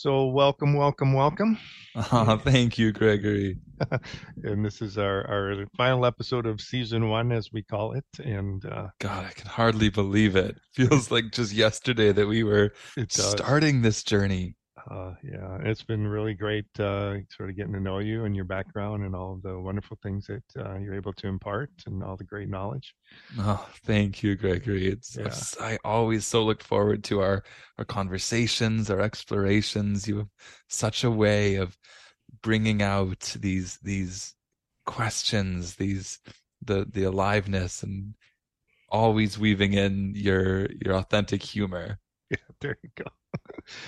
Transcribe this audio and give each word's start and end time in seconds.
So, 0.00 0.26
welcome, 0.26 0.74
welcome, 0.74 1.12
welcome. 1.12 1.58
Oh, 1.96 2.36
thank 2.44 2.78
you, 2.78 2.92
Gregory. 2.92 3.58
and 4.44 4.64
this 4.64 4.80
is 4.80 4.96
our, 4.96 5.26
our 5.26 5.66
final 5.76 6.06
episode 6.06 6.46
of 6.46 6.60
season 6.60 7.08
one, 7.08 7.32
as 7.32 7.52
we 7.52 7.64
call 7.64 7.94
it. 7.94 8.04
And 8.24 8.64
uh, 8.64 8.90
God, 9.00 9.24
I 9.24 9.32
can 9.32 9.48
hardly 9.48 9.88
believe 9.88 10.36
it. 10.36 10.56
Feels 10.72 11.10
like 11.10 11.32
just 11.32 11.52
yesterday 11.52 12.12
that 12.12 12.28
we 12.28 12.44
were 12.44 12.74
starting 13.08 13.82
this 13.82 14.04
journey. 14.04 14.54
Uh, 14.90 15.12
yeah, 15.22 15.58
it's 15.62 15.82
been 15.82 16.06
really 16.06 16.34
great 16.34 16.66
uh, 16.78 17.16
sort 17.36 17.50
of 17.50 17.56
getting 17.56 17.72
to 17.74 17.80
know 17.80 17.98
you 17.98 18.24
and 18.24 18.34
your 18.34 18.44
background 18.44 19.04
and 19.04 19.14
all 19.14 19.38
the 19.42 19.58
wonderful 19.58 19.98
things 20.02 20.26
that 20.26 20.42
uh, 20.58 20.78
you're 20.78 20.94
able 20.94 21.12
to 21.12 21.26
impart 21.26 21.70
and 21.86 22.02
all 22.02 22.16
the 22.16 22.24
great 22.24 22.48
knowledge. 22.48 22.94
Oh, 23.38 23.68
thank 23.84 24.22
you, 24.22 24.34
Gregory. 24.34 24.88
It's 24.88 25.16
yeah. 25.16 25.34
I 25.60 25.78
always 25.84 26.26
so 26.26 26.42
look 26.42 26.62
forward 26.62 27.04
to 27.04 27.20
our 27.20 27.44
our 27.76 27.84
conversations, 27.84 28.90
our 28.90 29.00
explorations. 29.00 30.08
You 30.08 30.18
have 30.18 30.30
such 30.68 31.04
a 31.04 31.10
way 31.10 31.56
of 31.56 31.76
bringing 32.42 32.80
out 32.80 33.36
these 33.38 33.78
these 33.82 34.34
questions, 34.86 35.76
these 35.76 36.18
the 36.62 36.86
the 36.90 37.04
aliveness, 37.04 37.82
and 37.82 38.14
always 38.88 39.38
weaving 39.38 39.74
in 39.74 40.14
your 40.14 40.68
your 40.84 40.94
authentic 40.94 41.42
humor. 41.42 41.98
Yeah, 42.30 42.36
there 42.60 42.78
you 42.82 42.90
go. 42.94 43.04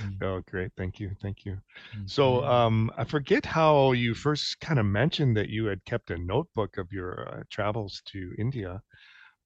Mm. 0.03 0.23
oh, 0.23 0.43
great. 0.47 0.71
Thank 0.77 0.99
you. 0.99 1.11
Thank 1.21 1.45
you. 1.45 1.59
So, 2.07 2.37
mm-hmm. 2.37 2.51
um, 2.51 2.91
I 2.97 3.05
forget 3.05 3.45
how 3.45 3.93
you 3.93 4.15
first 4.15 4.61
kind 4.61 4.79
of 4.79 4.87
mentioned 4.87 5.37
that 5.37 5.49
you 5.49 5.67
had 5.67 5.85
kept 5.85 6.11
a 6.11 6.19
notebook 6.19 6.79
of 6.79 6.91
your 6.93 7.29
uh, 7.29 7.43
travels 7.51 8.03
to 8.07 8.33
India. 8.39 8.81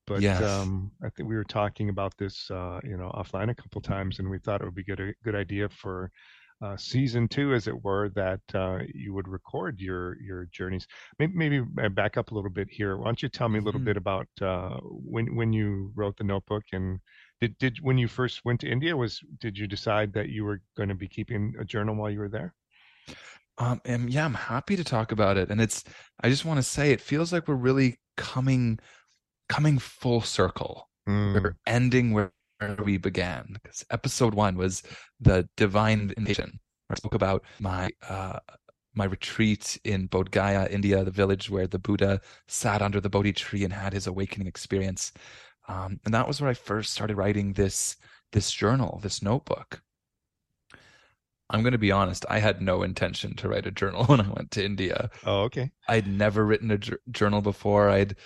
But 0.06 0.20
yes. 0.20 0.42
um, 0.42 0.92
I 1.02 1.08
think 1.10 1.28
we 1.28 1.34
were 1.34 1.44
talking 1.44 1.88
about 1.88 2.16
this, 2.18 2.50
uh, 2.50 2.80
you 2.84 2.96
know, 2.96 3.10
offline 3.14 3.50
a 3.50 3.54
couple 3.54 3.80
times, 3.80 4.18
and 4.18 4.28
we 4.28 4.38
thought 4.38 4.60
it 4.60 4.64
would 4.64 4.74
be 4.74 4.84
good 4.84 5.00
a 5.00 5.12
good 5.24 5.34
idea 5.34 5.68
for 5.68 6.10
uh, 6.62 6.76
season 6.76 7.26
two, 7.26 7.52
as 7.54 7.66
it 7.68 7.84
were, 7.84 8.10
that 8.10 8.40
uh, 8.54 8.78
you 8.94 9.12
would 9.12 9.28
record 9.28 9.80
your 9.80 10.20
your 10.20 10.46
journeys. 10.46 10.86
Maybe, 11.18 11.32
maybe 11.34 11.60
back 11.90 12.16
up 12.16 12.30
a 12.30 12.34
little 12.34 12.50
bit 12.50 12.68
here. 12.70 12.96
Why 12.96 13.06
don't 13.06 13.22
you 13.22 13.28
tell 13.28 13.48
me 13.48 13.58
a 13.58 13.62
little 13.62 13.80
mm-hmm. 13.80 13.86
bit 13.86 13.96
about 13.96 14.28
uh, 14.40 14.78
when 14.82 15.34
when 15.34 15.52
you 15.52 15.92
wrote 15.94 16.16
the 16.16 16.24
notebook 16.24 16.64
and 16.72 17.00
did 17.44 17.58
did 17.58 17.78
when 17.82 17.98
you 17.98 18.08
first 18.08 18.44
went 18.44 18.60
to 18.60 18.70
India 18.70 18.96
was 18.96 19.20
did 19.40 19.58
you 19.58 19.66
decide 19.66 20.12
that 20.14 20.28
you 20.30 20.44
were 20.44 20.60
going 20.76 20.88
to 20.88 20.94
be 20.94 21.08
keeping 21.08 21.54
a 21.58 21.64
journal 21.64 21.94
while 21.94 22.10
you 22.10 22.20
were 22.20 22.28
there? 22.28 22.54
Um, 23.58 23.80
and 23.84 24.10
yeah, 24.10 24.24
I'm 24.24 24.34
happy 24.34 24.76
to 24.76 24.84
talk 24.84 25.12
about 25.12 25.36
it. 25.36 25.50
And 25.50 25.60
it's 25.60 25.84
I 26.22 26.28
just 26.28 26.44
want 26.44 26.58
to 26.58 26.62
say 26.62 26.90
it 26.90 27.00
feels 27.00 27.32
like 27.32 27.46
we're 27.46 27.54
really 27.54 27.98
coming 28.16 28.78
coming 29.48 29.78
full 29.78 30.20
circle. 30.20 30.88
Mm. 31.08 31.42
We're 31.42 31.56
ending 31.66 32.12
where 32.12 32.32
we 32.82 32.96
began 32.96 33.56
because 33.62 33.84
episode 33.90 34.34
one 34.34 34.56
was 34.56 34.82
the 35.20 35.46
divine 35.56 36.12
invitation. 36.16 36.60
I 36.88 36.94
spoke 36.94 37.14
about 37.14 37.44
my 37.60 37.90
uh, 38.08 38.38
my 38.94 39.04
retreat 39.04 39.78
in 39.84 40.08
Bodh 40.08 40.30
Gaya, 40.30 40.68
India, 40.70 41.04
the 41.04 41.10
village 41.10 41.50
where 41.50 41.66
the 41.66 41.78
Buddha 41.78 42.20
sat 42.48 42.80
under 42.80 43.00
the 43.00 43.10
Bodhi 43.10 43.32
tree 43.32 43.64
and 43.64 43.72
had 43.72 43.92
his 43.92 44.06
awakening 44.06 44.46
experience. 44.46 45.12
Um, 45.68 45.98
and 46.04 46.14
that 46.14 46.28
was 46.28 46.40
where 46.40 46.50
I 46.50 46.54
first 46.54 46.92
started 46.92 47.16
writing 47.16 47.52
this 47.52 47.96
this 48.32 48.50
journal, 48.50 48.98
this 49.02 49.22
notebook. 49.22 49.80
I'm 51.50 51.62
going 51.62 51.72
to 51.72 51.78
be 51.78 51.92
honest, 51.92 52.24
I 52.28 52.38
had 52.38 52.60
no 52.60 52.82
intention 52.82 53.36
to 53.36 53.48
write 53.48 53.66
a 53.66 53.70
journal 53.70 54.04
when 54.06 54.20
I 54.20 54.28
went 54.28 54.50
to 54.52 54.64
India. 54.64 55.10
Oh, 55.24 55.42
okay. 55.42 55.70
I'd 55.88 56.06
never 56.06 56.44
written 56.44 56.70
a 56.70 56.78
j- 56.78 56.96
journal 57.10 57.42
before. 57.42 57.90
I'd, 57.90 58.16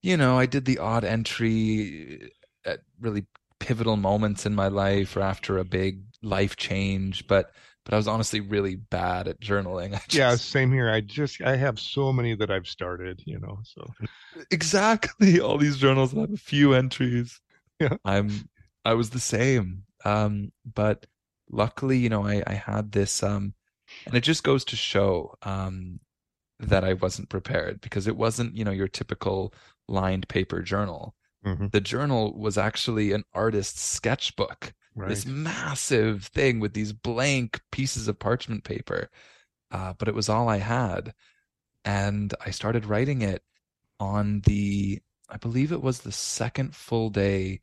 you 0.00 0.16
know, 0.16 0.38
I 0.38 0.46
did 0.46 0.64
the 0.64 0.78
odd 0.78 1.04
entry 1.04 2.32
at 2.64 2.80
really 3.00 3.26
pivotal 3.60 3.96
moments 3.96 4.46
in 4.46 4.54
my 4.54 4.68
life 4.68 5.16
or 5.16 5.20
after 5.20 5.58
a 5.58 5.64
big 5.64 6.02
life 6.22 6.56
change, 6.56 7.26
but 7.28 7.52
but 7.84 7.94
I 7.94 7.96
was 7.96 8.08
honestly 8.08 8.40
really 8.40 8.76
bad 8.76 9.28
at 9.28 9.40
journaling. 9.40 9.92
Just, 10.08 10.14
yeah, 10.14 10.34
same 10.36 10.72
here. 10.72 10.90
I 10.90 11.00
just 11.00 11.42
I 11.42 11.56
have 11.56 11.80
so 11.80 12.12
many 12.12 12.34
that 12.36 12.50
I've 12.50 12.68
started, 12.68 13.22
you 13.26 13.38
know. 13.38 13.58
So 13.64 13.90
exactly 14.50 15.40
all 15.40 15.58
these 15.58 15.78
journals 15.78 16.12
have 16.12 16.32
a 16.32 16.36
few 16.36 16.74
entries. 16.74 17.40
Yeah, 17.80 17.96
I'm 18.04 18.48
I 18.84 18.94
was 18.94 19.10
the 19.10 19.20
same. 19.20 19.84
Um, 20.04 20.52
but 20.64 21.06
luckily, 21.50 21.98
you 21.98 22.08
know, 22.08 22.24
I 22.24 22.42
I 22.46 22.54
had 22.54 22.92
this 22.92 23.22
um, 23.22 23.54
and 24.06 24.14
it 24.14 24.22
just 24.22 24.44
goes 24.44 24.64
to 24.66 24.76
show 24.76 25.34
um 25.42 26.00
that 26.60 26.84
I 26.84 26.92
wasn't 26.92 27.28
prepared 27.28 27.80
because 27.80 28.06
it 28.06 28.16
wasn't 28.16 28.56
you 28.56 28.64
know 28.64 28.70
your 28.70 28.88
typical 28.88 29.52
lined 29.88 30.28
paper 30.28 30.62
journal. 30.62 31.14
Mm-hmm. 31.44 31.68
The 31.72 31.80
journal 31.80 32.38
was 32.38 32.56
actually 32.56 33.10
an 33.10 33.24
artist's 33.34 33.82
sketchbook 33.82 34.72
right. 34.94 35.08
this 35.08 35.26
massive 35.26 36.24
thing 36.26 36.60
with 36.60 36.74
these 36.74 36.92
blank 36.92 37.60
pieces 37.70 38.08
of 38.08 38.18
parchment 38.18 38.64
paper. 38.64 39.10
Uh, 39.70 39.94
but 39.98 40.08
it 40.08 40.14
was 40.14 40.28
all 40.28 40.48
I 40.48 40.58
had. 40.58 41.14
And 41.84 42.34
I 42.44 42.50
started 42.50 42.84
writing 42.84 43.22
it 43.22 43.42
on 43.98 44.40
the, 44.40 45.00
I 45.28 45.36
believe 45.36 45.72
it 45.72 45.82
was 45.82 46.00
the 46.00 46.12
second 46.12 46.76
full 46.76 47.10
day 47.10 47.60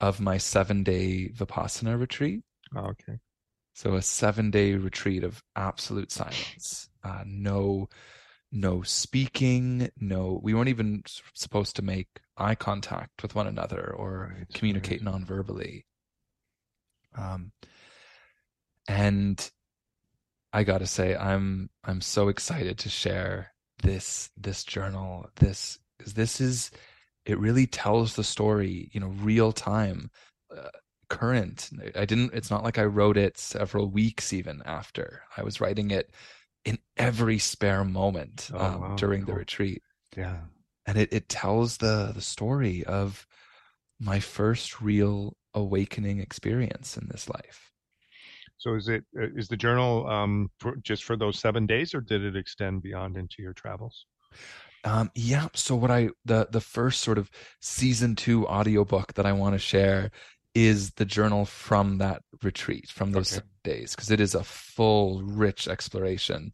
of 0.00 0.20
my 0.20 0.38
seven 0.38 0.82
day 0.82 1.28
Vipassana 1.28 1.98
retreat. 1.98 2.42
Oh, 2.74 2.86
okay. 2.86 3.18
So 3.74 3.94
a 3.94 4.02
seven 4.02 4.50
day 4.50 4.74
retreat 4.74 5.24
of 5.24 5.42
absolute 5.56 6.10
silence. 6.12 6.88
Uh, 7.02 7.24
no, 7.26 7.88
no 8.52 8.82
speaking. 8.82 9.90
No, 9.98 10.40
we 10.42 10.54
weren't 10.54 10.68
even 10.68 11.02
supposed 11.34 11.76
to 11.76 11.82
make 11.82 12.08
eye 12.36 12.54
contact 12.54 13.22
with 13.22 13.34
one 13.34 13.46
another 13.46 13.94
or 13.96 14.34
right, 14.36 14.46
communicate 14.54 15.00
right. 15.00 15.12
non-verbally. 15.12 15.86
Um, 17.16 17.52
and 18.88 19.50
I 20.52 20.64
gotta 20.64 20.86
say, 20.86 21.16
I'm 21.16 21.70
I'm 21.84 22.00
so 22.00 22.28
excited 22.28 22.78
to 22.80 22.88
share 22.88 23.52
this 23.82 24.30
this 24.36 24.64
journal. 24.64 25.26
This 25.36 25.78
because 25.98 26.14
this 26.14 26.40
is 26.40 26.70
it 27.26 27.38
really 27.38 27.66
tells 27.66 28.14
the 28.14 28.24
story, 28.24 28.90
you 28.92 29.00
know, 29.00 29.08
real 29.08 29.52
time, 29.52 30.10
uh, 30.56 30.70
current. 31.08 31.70
I 31.94 32.04
didn't. 32.04 32.34
It's 32.34 32.50
not 32.50 32.64
like 32.64 32.78
I 32.78 32.84
wrote 32.84 33.16
it 33.16 33.38
several 33.38 33.88
weeks 33.90 34.32
even 34.32 34.62
after. 34.64 35.22
I 35.36 35.42
was 35.42 35.60
writing 35.60 35.90
it 35.90 36.10
in 36.64 36.78
every 36.96 37.38
spare 37.38 37.84
moment 37.84 38.50
oh, 38.52 38.58
um, 38.58 38.80
wow, 38.80 38.96
during 38.96 39.24
cool. 39.24 39.34
the 39.34 39.38
retreat. 39.38 39.82
Yeah, 40.16 40.38
and 40.86 40.98
it 40.98 41.12
it 41.12 41.28
tells 41.28 41.76
the 41.76 42.12
the 42.14 42.22
story 42.22 42.84
of 42.84 43.26
my 44.00 44.18
first 44.18 44.80
real 44.80 45.36
awakening 45.54 46.20
experience 46.20 46.96
in 46.96 47.08
this 47.08 47.28
life. 47.28 47.70
So 48.58 48.74
is 48.74 48.88
it 48.88 49.04
uh, 49.18 49.26
the 49.48 49.56
journal 49.56 50.06
um, 50.06 50.50
for, 50.58 50.76
just 50.76 51.04
for 51.04 51.16
those 51.16 51.38
seven 51.38 51.66
days, 51.66 51.94
or 51.94 52.00
did 52.00 52.22
it 52.22 52.36
extend 52.36 52.82
beyond 52.82 53.16
into 53.16 53.36
your 53.38 53.54
travels? 53.54 54.04
Um, 54.84 55.10
yeah. 55.14 55.48
So 55.54 55.74
what 55.74 55.90
I 55.90 56.10
the 56.24 56.48
the 56.50 56.60
first 56.60 57.00
sort 57.00 57.18
of 57.18 57.30
season 57.60 58.16
two 58.16 58.46
audiobook 58.46 59.14
that 59.14 59.26
I 59.26 59.32
want 59.32 59.54
to 59.54 59.58
share 59.58 60.10
is 60.54 60.92
the 60.92 61.04
journal 61.04 61.44
from 61.44 61.98
that 61.98 62.22
retreat 62.42 62.88
from 62.90 63.12
those 63.12 63.36
okay. 63.36 63.46
days 63.62 63.94
because 63.94 64.10
it 64.10 64.20
is 64.20 64.34
a 64.34 64.42
full 64.42 65.22
rich 65.22 65.68
exploration 65.68 66.52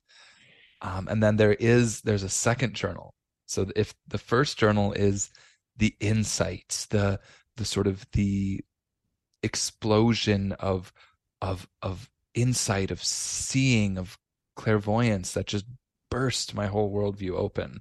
um, 0.82 1.08
and 1.08 1.22
then 1.22 1.36
there 1.36 1.54
is 1.54 2.02
there's 2.02 2.22
a 2.22 2.28
second 2.28 2.74
journal 2.74 3.14
so 3.46 3.66
if 3.74 3.94
the 4.08 4.18
first 4.18 4.58
journal 4.58 4.92
is 4.92 5.30
the 5.78 5.94
insights 6.00 6.86
the 6.86 7.18
the 7.56 7.64
sort 7.64 7.86
of 7.86 8.06
the 8.12 8.60
explosion 9.46 10.52
of 10.52 10.92
of 11.40 11.66
of 11.80 12.10
insight 12.34 12.90
of 12.90 13.02
seeing 13.02 13.96
of 13.96 14.18
clairvoyance 14.56 15.32
that 15.32 15.46
just 15.46 15.64
burst 16.10 16.54
my 16.54 16.66
whole 16.66 16.92
worldview 16.92 17.32
open 17.32 17.80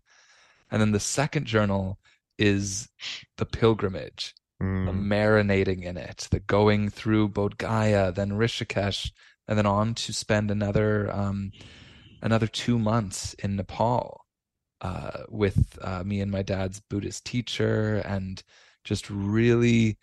and 0.72 0.82
then 0.82 0.92
the 0.92 1.00
second 1.00 1.46
journal 1.46 2.00
is 2.38 2.90
the 3.38 3.46
pilgrimage 3.46 4.34
mm. 4.62 4.86
the 4.86 4.92
marinating 4.92 5.84
in 5.84 5.98
it 5.98 6.28
the 6.32 6.40
going 6.40 6.90
through 6.90 7.28
bodh 7.28 7.58
gaya 7.58 8.12
then 8.12 8.32
rishikesh 8.32 9.12
and 9.48 9.58
then 9.58 9.66
on 9.66 9.94
to 9.94 10.14
spend 10.14 10.50
another 10.50 11.12
um, 11.14 11.52
another 12.22 12.48
two 12.48 12.80
months 12.80 13.34
in 13.36 13.56
nepal 13.56 14.26
uh, 14.82 15.24
with 15.30 15.78
uh, 15.82 16.04
me 16.04 16.22
and 16.22 16.32
my 16.32 16.42
dad's 16.42 16.80
buddhist 16.90 17.26
teacher 17.26 17.98
and 18.06 18.44
just 18.84 19.10
really 19.10 19.98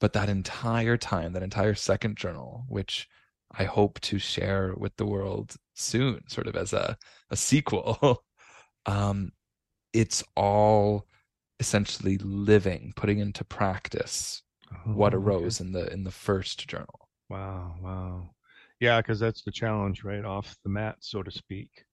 but 0.00 0.14
that 0.14 0.28
entire 0.28 0.96
time, 0.96 1.32
that 1.34 1.42
entire 1.42 1.74
second 1.74 2.16
journal, 2.16 2.64
which 2.68 3.08
I 3.52 3.64
hope 3.64 4.00
to 4.00 4.18
share 4.18 4.74
with 4.76 4.96
the 4.96 5.06
world 5.06 5.54
soon, 5.74 6.26
sort 6.28 6.46
of 6.46 6.56
as 6.56 6.72
a, 6.72 6.96
a 7.30 7.36
sequel, 7.36 8.24
um, 8.86 9.32
it's 9.92 10.24
all 10.36 11.06
essentially 11.58 12.16
living, 12.18 12.92
putting 12.96 13.18
into 13.18 13.44
practice 13.44 14.42
oh, 14.72 14.92
what 14.92 15.14
arose 15.14 15.60
okay. 15.60 15.66
in 15.66 15.72
the 15.72 15.92
in 15.92 16.04
the 16.04 16.10
first 16.10 16.66
journal. 16.66 17.08
Wow, 17.28 17.74
wow. 17.80 18.30
Yeah, 18.80 19.00
because 19.00 19.20
that's 19.20 19.42
the 19.42 19.52
challenge, 19.52 20.04
right? 20.04 20.24
Off 20.24 20.56
the 20.64 20.70
mat, 20.70 20.96
so 21.00 21.22
to 21.22 21.30
speak. 21.30 21.84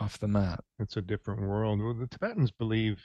Off 0.00 0.18
the 0.18 0.28
mat. 0.28 0.60
It's 0.78 0.98
a 0.98 1.02
different 1.02 1.40
world. 1.40 1.80
Well, 1.80 1.94
the 1.94 2.06
Tibetans 2.06 2.50
believe 2.50 3.02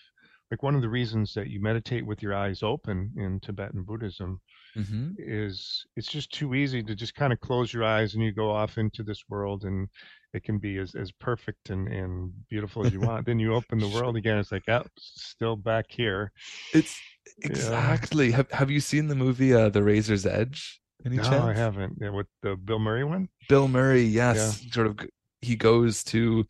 like 0.51 0.63
one 0.63 0.75
of 0.75 0.81
the 0.81 0.90
reasons 0.90 1.34
that 1.34 1.48
you 1.48 1.62
meditate 1.62 2.06
with 2.06 2.24
your 2.24 2.34
eyes 2.34 2.63
open 2.63 3.12
in 3.18 3.40
Tibetan 3.40 3.84
Buddhism 3.84 4.40
mm-hmm. 4.75 5.12
is 5.18 5.86
it's 5.96 6.07
just 6.07 6.34
too 6.34 6.56
easy 6.56 6.81
to 6.81 6.96
just 6.96 7.13
kind 7.13 7.31
of 7.31 7.40
close 7.40 7.72
your 7.72 7.84
eyes 7.84 8.16
and 8.16 8.24
you 8.24 8.31
go 8.31 8.50
off 8.50 8.78
into 8.78 9.04
this 9.04 9.24
world 9.30 9.66
and 9.66 9.88
it 10.34 10.44
can 10.44 10.57
be 10.57 10.78
as, 10.78 10.96
as 10.96 11.12
perfect 11.12 11.69
and, 11.69 11.88
and 11.88 12.31
beautiful 12.50 12.86
as 12.86 12.94
you 12.94 13.00
want. 13.00 13.25
then 13.25 13.40
you 13.40 13.54
open 13.54 13.80
the 13.80 13.88
world 13.96 14.16
again. 14.16 14.38
It's 14.38 14.51
like, 14.51 14.68
oh, 14.69 14.84
still 14.98 15.56
back 15.56 15.86
here. 15.90 16.31
It's 16.74 17.00
exactly. 17.44 18.30
Yeah. 18.30 18.38
Have 18.38 18.52
Have 18.52 18.72
you 18.72 18.80
seen 18.80 19.07
the 19.07 19.16
movie 19.16 19.54
uh, 19.54 19.69
The 19.69 19.84
Razor's 19.84 20.25
Edge? 20.25 20.81
Any 21.06 21.18
no, 21.18 21.24
chance? 21.24 21.44
I 21.44 21.54
haven't. 21.54 21.98
Yeah, 22.02 22.10
with 22.10 22.28
the 22.42 22.56
Bill 22.56 22.80
Murray 22.80 23.04
one. 23.04 23.30
Bill 23.48 23.68
Murray, 23.68 24.04
yes. 24.04 24.62
Yeah. 24.63 24.72
Sort 24.72 24.88
of. 24.88 25.00
He 25.42 25.56
goes 25.56 26.04
to, 26.06 26.45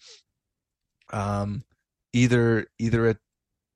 um, 1.14 1.64
either 2.14 2.66
either 2.80 3.10
a 3.10 3.16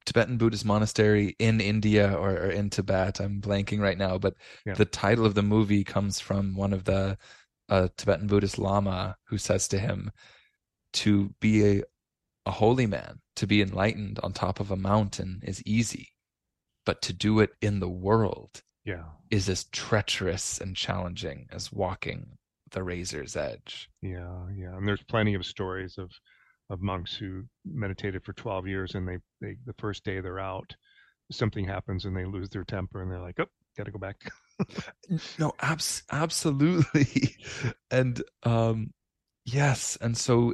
Tibetan 0.05 0.37
Buddhist 0.37 0.65
monastery 0.65 1.35
in 1.39 1.61
India 1.61 2.13
or, 2.13 2.31
or 2.31 2.49
in 2.49 2.69
Tibet. 2.69 3.19
I'm 3.19 3.41
blanking 3.41 3.79
right 3.79 3.97
now, 3.97 4.17
but 4.17 4.35
yeah. 4.65 4.73
the 4.73 4.85
title 4.85 5.25
of 5.25 5.35
the 5.35 5.43
movie 5.43 5.83
comes 5.83 6.19
from 6.19 6.55
one 6.55 6.73
of 6.73 6.83
the 6.83 7.17
a 7.69 7.89
Tibetan 7.97 8.27
Buddhist 8.27 8.59
Lama 8.59 9.15
who 9.27 9.37
says 9.37 9.67
to 9.69 9.79
him, 9.79 10.11
to 10.93 11.33
be 11.39 11.79
a, 11.79 11.83
a 12.45 12.51
holy 12.51 12.85
man, 12.85 13.19
to 13.37 13.47
be 13.47 13.61
enlightened 13.61 14.19
on 14.21 14.33
top 14.33 14.59
of 14.59 14.71
a 14.71 14.75
mountain 14.75 15.41
is 15.43 15.63
easy, 15.65 16.09
but 16.85 17.01
to 17.01 17.13
do 17.13 17.39
it 17.39 17.51
in 17.61 17.79
the 17.79 17.89
world 17.89 18.61
yeah. 18.85 19.05
is 19.31 19.49
as 19.49 19.63
treacherous 19.65 20.59
and 20.59 20.75
challenging 20.75 21.47
as 21.51 21.71
walking 21.71 22.37
the 22.71 22.83
razor's 22.83 23.35
edge. 23.35 23.89
Yeah, 24.01 24.45
yeah. 24.55 24.75
And 24.75 24.87
there's 24.87 25.03
plenty 25.03 25.33
of 25.33 25.45
stories 25.45 25.97
of 25.97 26.11
of 26.69 26.81
monks 26.81 27.15
who 27.15 27.43
meditated 27.65 28.23
for 28.23 28.33
12 28.33 28.67
years 28.67 28.95
and 28.95 29.07
they, 29.07 29.17
they 29.41 29.57
the 29.65 29.75
first 29.77 30.03
day 30.03 30.19
they're 30.19 30.39
out 30.39 30.75
something 31.31 31.65
happens 31.65 32.05
and 32.05 32.15
they 32.15 32.25
lose 32.25 32.49
their 32.49 32.63
temper 32.63 33.01
and 33.01 33.11
they're 33.11 33.21
like 33.21 33.39
oh 33.39 33.45
got 33.77 33.85
to 33.85 33.91
go 33.91 33.99
back 33.99 34.17
no, 35.39 35.53
abs- 35.59 36.03
absolutely. 36.11 37.35
and 37.91 38.21
um 38.43 38.91
yes, 39.45 39.97
and 40.01 40.17
so 40.17 40.53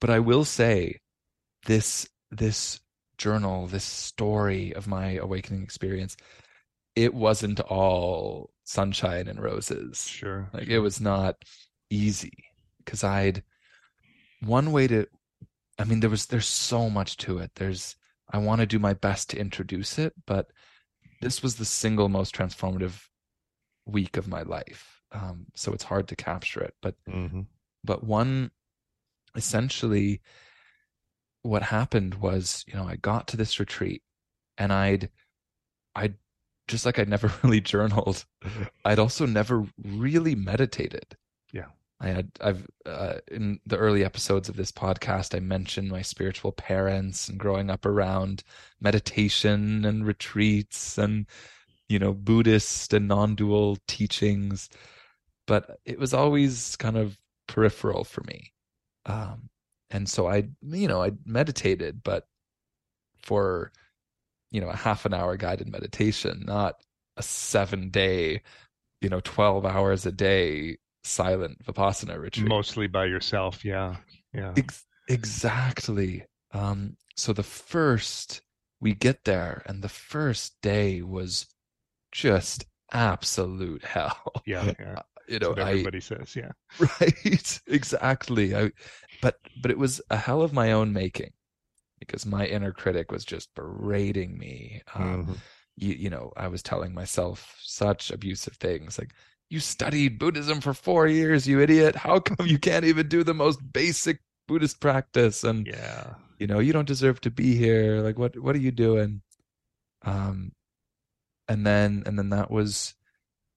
but 0.00 0.10
I 0.10 0.18
will 0.18 0.44
say 0.44 1.00
this 1.66 2.08
this 2.30 2.80
journal, 3.18 3.66
this 3.66 3.84
story 3.84 4.74
of 4.74 4.86
my 4.86 5.12
awakening 5.12 5.62
experience, 5.62 6.16
it 6.96 7.14
wasn't 7.14 7.60
all 7.60 8.50
sunshine 8.64 9.28
and 9.28 9.40
roses. 9.40 10.04
Sure. 10.08 10.48
Like 10.52 10.68
it 10.68 10.80
was 10.80 11.00
not 11.00 11.36
easy 11.90 12.44
because 12.84 13.04
I'd 13.04 13.42
one 14.40 14.72
way 14.72 14.88
to 14.88 15.06
I 15.78 15.84
mean 15.84 16.00
there 16.00 16.10
was 16.10 16.26
there's 16.26 16.46
so 16.46 16.90
much 16.90 17.16
to 17.18 17.38
it. 17.38 17.52
There's 17.56 17.96
I 18.30 18.38
want 18.38 18.60
to 18.60 18.66
do 18.66 18.78
my 18.78 18.94
best 18.94 19.30
to 19.30 19.38
introduce 19.38 19.98
it, 19.98 20.14
but 20.26 20.48
this 21.20 21.42
was 21.42 21.56
the 21.56 21.64
single 21.64 22.08
most 22.08 22.34
transformative 22.34 23.06
week 23.86 24.16
of 24.16 24.28
my 24.28 24.42
life. 24.42 25.02
Um, 25.12 25.46
so 25.54 25.72
it's 25.72 25.84
hard 25.84 26.08
to 26.08 26.16
capture 26.16 26.62
it. 26.62 26.74
But 26.82 26.94
mm-hmm. 27.08 27.42
but 27.84 28.04
one 28.04 28.50
essentially 29.34 30.20
what 31.42 31.62
happened 31.62 32.14
was, 32.16 32.64
you 32.66 32.74
know, 32.74 32.86
I 32.86 32.96
got 32.96 33.28
to 33.28 33.36
this 33.36 33.58
retreat 33.58 34.02
and 34.58 34.72
I'd 34.72 35.10
I'd 35.94 36.14
just 36.68 36.86
like 36.86 36.98
I'd 36.98 37.08
never 37.08 37.32
really 37.42 37.60
journaled, 37.60 38.24
I'd 38.84 38.98
also 38.98 39.26
never 39.26 39.66
really 39.82 40.34
meditated. 40.34 41.16
Yeah. 41.52 41.66
I 42.02 42.08
had 42.08 42.30
I've 42.40 42.66
uh, 42.84 43.14
in 43.30 43.60
the 43.66 43.78
early 43.78 44.04
episodes 44.04 44.48
of 44.48 44.56
this 44.56 44.72
podcast 44.72 45.34
I 45.34 45.40
mentioned 45.40 45.88
my 45.90 46.02
spiritual 46.02 46.52
parents 46.52 47.28
and 47.28 47.38
growing 47.38 47.70
up 47.70 47.86
around 47.86 48.42
meditation 48.80 49.84
and 49.84 50.06
retreats 50.06 50.98
and 50.98 51.26
you 51.88 51.98
know 51.98 52.12
buddhist 52.12 52.92
and 52.92 53.08
non-dual 53.08 53.78
teachings. 53.88 54.68
But 55.46 55.80
it 55.84 55.98
was 55.98 56.12
always 56.12 56.76
kind 56.76 56.96
of 56.96 57.18
peripheral 57.48 58.04
for 58.04 58.22
me. 58.24 58.52
Um, 59.06 59.50
and 59.92 60.08
so 60.08 60.26
i 60.26 60.48
you 60.62 60.88
know 60.88 61.02
i 61.02 61.12
meditated 61.24 62.02
but 62.02 62.26
for 63.22 63.70
you 64.50 64.60
know 64.60 64.68
a 64.68 64.76
half 64.76 65.06
an 65.06 65.14
hour 65.14 65.36
guided 65.36 65.70
meditation 65.70 66.42
not 66.46 66.82
a 67.16 67.22
7 67.22 67.90
day 67.90 68.42
you 69.00 69.08
know 69.08 69.20
12 69.20 69.64
hours 69.64 70.06
a 70.06 70.12
day 70.12 70.78
silent 71.04 71.56
vipassana 71.64 72.18
retreat 72.18 72.48
mostly 72.48 72.86
by 72.86 73.04
yourself 73.04 73.64
yeah 73.64 73.96
yeah 74.32 74.52
Ex- 74.56 74.84
exactly 75.08 76.24
um 76.52 76.96
so 77.16 77.32
the 77.32 77.42
first 77.42 78.42
we 78.80 78.94
get 78.94 79.24
there 79.24 79.62
and 79.66 79.82
the 79.82 79.88
first 79.88 80.56
day 80.60 81.02
was 81.02 81.46
just 82.10 82.66
absolute 82.92 83.84
hell. 83.84 84.32
Yeah, 84.44 84.72
yeah. 84.78 85.02
You 85.28 85.38
know, 85.38 85.52
everybody 85.52 85.98
I, 85.98 86.00
says, 86.00 86.36
yeah. 86.36 86.50
Right, 87.00 87.60
exactly. 87.66 88.54
I, 88.56 88.72
but 89.22 89.38
but 89.62 89.70
it 89.70 89.78
was 89.78 90.00
a 90.10 90.16
hell 90.16 90.42
of 90.42 90.52
my 90.52 90.72
own 90.72 90.92
making 90.92 91.30
because 92.00 92.26
my 92.26 92.44
inner 92.46 92.72
critic 92.72 93.12
was 93.12 93.24
just 93.24 93.54
berating 93.54 94.36
me. 94.36 94.82
Um, 94.94 95.22
mm-hmm. 95.22 95.32
you, 95.76 95.94
you 95.94 96.10
know, 96.10 96.32
I 96.36 96.48
was 96.48 96.62
telling 96.62 96.92
myself 96.92 97.56
such 97.62 98.10
abusive 98.10 98.56
things 98.56 98.98
like, 98.98 99.14
"You 99.52 99.60
studied 99.60 100.18
Buddhism 100.18 100.62
for 100.62 100.72
four 100.72 101.06
years, 101.06 101.46
you 101.46 101.60
idiot! 101.60 101.94
How 101.94 102.20
come 102.20 102.46
you 102.46 102.58
can't 102.58 102.86
even 102.86 103.08
do 103.08 103.22
the 103.22 103.34
most 103.34 103.60
basic 103.72 104.20
Buddhist 104.48 104.80
practice?" 104.80 105.44
And 105.44 105.66
yeah, 105.66 106.14
you 106.38 106.46
know, 106.46 106.58
you 106.58 106.72
don't 106.72 106.88
deserve 106.88 107.20
to 107.20 107.30
be 107.30 107.54
here. 107.56 108.00
Like, 108.00 108.18
what 108.18 108.38
what 108.38 108.56
are 108.56 108.60
you 108.60 108.72
doing? 108.72 109.22
Um, 110.06 110.52
and 111.48 111.66
then 111.66 112.02
and 112.06 112.18
then 112.18 112.30
that 112.30 112.50
was 112.50 112.94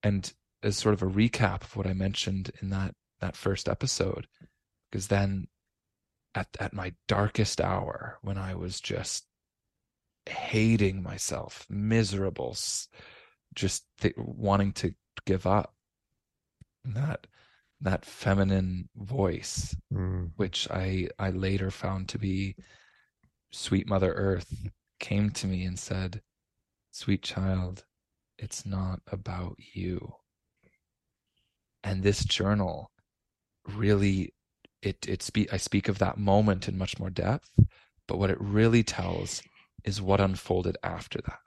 and 0.03 0.33
as 0.63 0.75
sort 0.77 0.93
of 0.93 1.01
a 1.01 1.05
recap 1.11 1.63
of 1.63 1.75
what 1.77 1.87
I 1.87 1.93
mentioned 1.93 2.51
in 2.61 2.71
that 2.71 2.93
that 3.21 3.37
first 3.37 3.69
episode, 3.69 4.27
because 4.91 5.07
then 5.07 5.47
at 6.35 6.47
at 6.59 6.73
my 6.73 6.93
darkest 7.07 7.61
hour 7.61 8.19
when 8.21 8.37
I 8.37 8.55
was 8.55 8.81
just 8.81 9.25
hating 10.25 11.03
myself, 11.03 11.65
miserable, 11.69 12.57
just 13.53 13.85
th- 14.01 14.15
wanting 14.17 14.73
to 14.73 14.93
give 15.25 15.47
up, 15.47 15.74
that 16.93 17.27
that 17.81 18.05
feminine 18.05 18.89
voice, 18.95 19.75
mm. 19.93 20.31
which 20.35 20.69
I 20.71 21.09
I 21.19 21.31
later 21.31 21.71
found 21.71 22.09
to 22.09 22.19
be 22.19 22.55
sweet 23.51 23.87
Mother 23.87 24.13
Earth, 24.13 24.53
came 24.99 25.29
to 25.31 25.47
me 25.47 25.65
and 25.65 25.77
said, 25.77 26.21
Sweet 26.91 27.21
child, 27.21 27.83
it's 28.37 28.65
not 28.65 29.01
about 29.11 29.55
you. 29.73 30.15
And 31.83 32.01
this 32.01 32.23
journal 32.25 32.91
really 33.67 34.33
it 34.81 35.07
it 35.07 35.21
speak 35.23 35.51
I 35.51 35.57
speak 35.57 35.89
of 35.89 35.99
that 35.99 36.17
moment 36.17 36.67
in 36.67 36.77
much 36.77 36.99
more 36.99 37.09
depth, 37.09 37.49
but 38.07 38.17
what 38.17 38.29
it 38.29 38.39
really 38.39 38.83
tells 38.83 39.41
is 39.83 40.01
what 40.01 40.21
unfolded 40.21 40.77
after 40.83 41.21
that. 41.21 41.39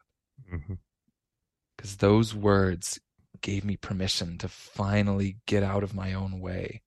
Because 1.76 1.96
mm-hmm. 1.96 2.06
those 2.06 2.34
words 2.34 3.00
gave 3.40 3.64
me 3.64 3.76
permission 3.76 4.38
to 4.38 4.49
finally 4.49 5.38
get 5.47 5.62
out 5.62 5.83
of 5.83 5.95
my 5.95 6.14
own 6.14 6.40
way, 6.40 6.83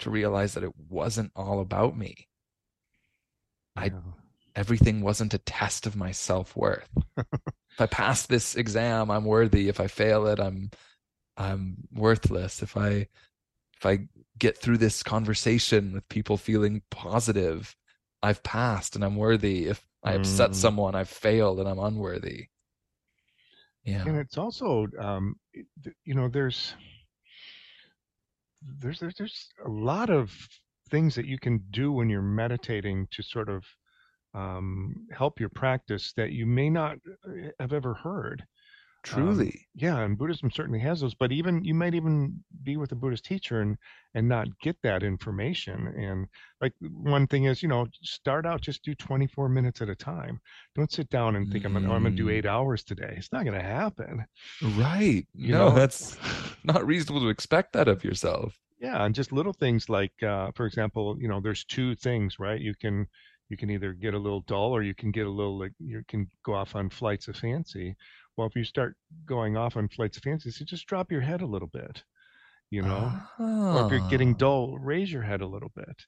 to 0.00 0.10
realize 0.10 0.54
that 0.54 0.64
it 0.64 0.72
wasn't 0.88 1.32
all 1.34 1.60
about 1.60 1.96
me. 1.96 2.28
I 3.76 3.92
everything 4.56 5.00
wasn't 5.00 5.34
a 5.34 5.38
test 5.38 5.86
of 5.86 5.96
my 5.96 6.12
self-worth. 6.12 6.88
if 7.16 7.80
I 7.80 7.86
pass 7.86 8.26
this 8.26 8.54
exam, 8.54 9.10
I'm 9.10 9.24
worthy. 9.24 9.68
If 9.68 9.80
I 9.80 9.88
fail 9.88 10.26
it, 10.26 10.38
I'm 10.38 10.70
I'm 11.36 11.88
worthless. 11.92 12.62
If 12.62 12.76
I 12.76 13.08
if 13.76 13.84
I 13.84 14.08
get 14.38 14.56
through 14.56 14.78
this 14.78 15.02
conversation 15.02 15.92
with 15.92 16.08
people 16.08 16.36
feeling 16.36 16.82
positive, 16.90 17.74
I've 18.22 18.42
passed 18.42 18.94
and 18.94 19.04
I'm 19.04 19.16
worthy. 19.16 19.66
If 19.66 19.84
I 20.02 20.12
upset 20.14 20.50
mm. 20.50 20.54
someone, 20.54 20.94
I've 20.94 21.08
failed 21.08 21.60
and 21.60 21.68
I'm 21.68 21.78
unworthy. 21.78 22.48
Yeah. 23.84 24.04
And 24.06 24.16
it's 24.16 24.38
also 24.38 24.86
um 24.98 25.36
you 26.04 26.14
know 26.14 26.28
there's 26.28 26.74
there's 28.80 29.00
there's 29.00 29.48
a 29.64 29.68
lot 29.68 30.10
of 30.10 30.32
things 30.90 31.14
that 31.14 31.26
you 31.26 31.38
can 31.38 31.62
do 31.70 31.92
when 31.92 32.08
you're 32.08 32.22
meditating 32.22 33.06
to 33.10 33.22
sort 33.22 33.48
of 33.48 33.64
um, 34.34 35.06
help 35.12 35.40
your 35.40 35.48
practice 35.48 36.12
that 36.16 36.32
you 36.32 36.46
may 36.46 36.68
not 36.70 36.98
uh, 37.28 37.50
have 37.60 37.72
ever 37.72 37.94
heard. 37.94 38.44
Um, 39.12 39.22
Truly, 39.22 39.46
um, 39.46 39.52
yeah, 39.74 39.98
and 40.00 40.16
Buddhism 40.16 40.50
certainly 40.50 40.78
has 40.80 41.00
those. 41.00 41.14
But 41.14 41.32
even 41.32 41.64
you 41.64 41.74
might 41.74 41.94
even 41.94 42.42
be 42.62 42.76
with 42.76 42.92
a 42.92 42.94
Buddhist 42.94 43.24
teacher 43.24 43.60
and 43.60 43.76
and 44.14 44.28
not 44.28 44.48
get 44.60 44.76
that 44.82 45.02
information. 45.02 45.88
And 45.88 46.26
like 46.60 46.72
one 46.80 47.26
thing 47.26 47.44
is, 47.44 47.62
you 47.62 47.68
know, 47.68 47.86
start 48.02 48.46
out 48.46 48.60
just 48.60 48.84
do 48.84 48.94
24 48.94 49.48
minutes 49.48 49.82
at 49.82 49.88
a 49.88 49.94
time. 49.94 50.40
Don't 50.74 50.92
sit 50.92 51.10
down 51.10 51.36
and 51.36 51.50
think 51.50 51.64
mm. 51.64 51.66
I'm 51.66 51.72
gonna, 51.74 51.90
oh, 51.90 51.96
I'm 51.96 52.04
gonna 52.04 52.14
do 52.14 52.30
eight 52.30 52.44
mm. 52.44 52.50
hours 52.50 52.84
today. 52.84 53.14
It's 53.16 53.32
not 53.32 53.44
gonna 53.44 53.62
happen. 53.62 54.24
Right. 54.62 55.26
You 55.34 55.52
no, 55.52 55.68
know? 55.68 55.74
that's 55.74 56.16
not 56.64 56.86
reasonable 56.86 57.20
to 57.22 57.28
expect 57.28 57.72
that 57.72 57.88
of 57.88 58.04
yourself. 58.04 58.58
Yeah, 58.80 59.04
and 59.04 59.14
just 59.14 59.32
little 59.32 59.52
things 59.52 59.88
like, 59.88 60.12
uh, 60.22 60.50
for 60.54 60.66
example, 60.66 61.16
you 61.18 61.28
know, 61.28 61.40
there's 61.40 61.64
two 61.64 61.94
things, 61.94 62.38
right? 62.38 62.60
You 62.60 62.74
can 62.74 63.06
you 63.48 63.56
can 63.56 63.70
either 63.70 63.92
get 63.92 64.14
a 64.14 64.18
little 64.18 64.40
dull 64.42 64.72
or 64.72 64.82
you 64.82 64.94
can 64.94 65.10
get 65.10 65.26
a 65.26 65.30
little 65.30 65.58
like 65.58 65.72
you 65.78 66.02
can 66.08 66.28
go 66.44 66.54
off 66.54 66.74
on 66.74 66.88
flights 66.88 67.28
of 67.28 67.36
fancy 67.36 67.94
Well, 68.36 68.46
if 68.46 68.56
you 68.56 68.64
start 68.64 68.96
going 69.26 69.56
off 69.56 69.76
on 69.76 69.88
flights 69.88 70.16
of 70.16 70.22
fancy, 70.22 70.50
so 70.50 70.64
just 70.64 70.86
drop 70.86 71.12
your 71.12 71.20
head 71.20 71.40
a 71.40 71.46
little 71.46 71.68
bit, 71.68 72.02
you 72.70 72.82
know, 72.82 73.12
oh. 73.38 73.78
or 73.78 73.86
if 73.86 73.92
you're 73.92 74.10
getting 74.10 74.32
ah. 74.34 74.38
dull, 74.38 74.78
raise 74.78 75.12
your 75.12 75.22
head 75.22 75.40
a 75.40 75.46
little 75.46 75.72
bit 75.74 76.02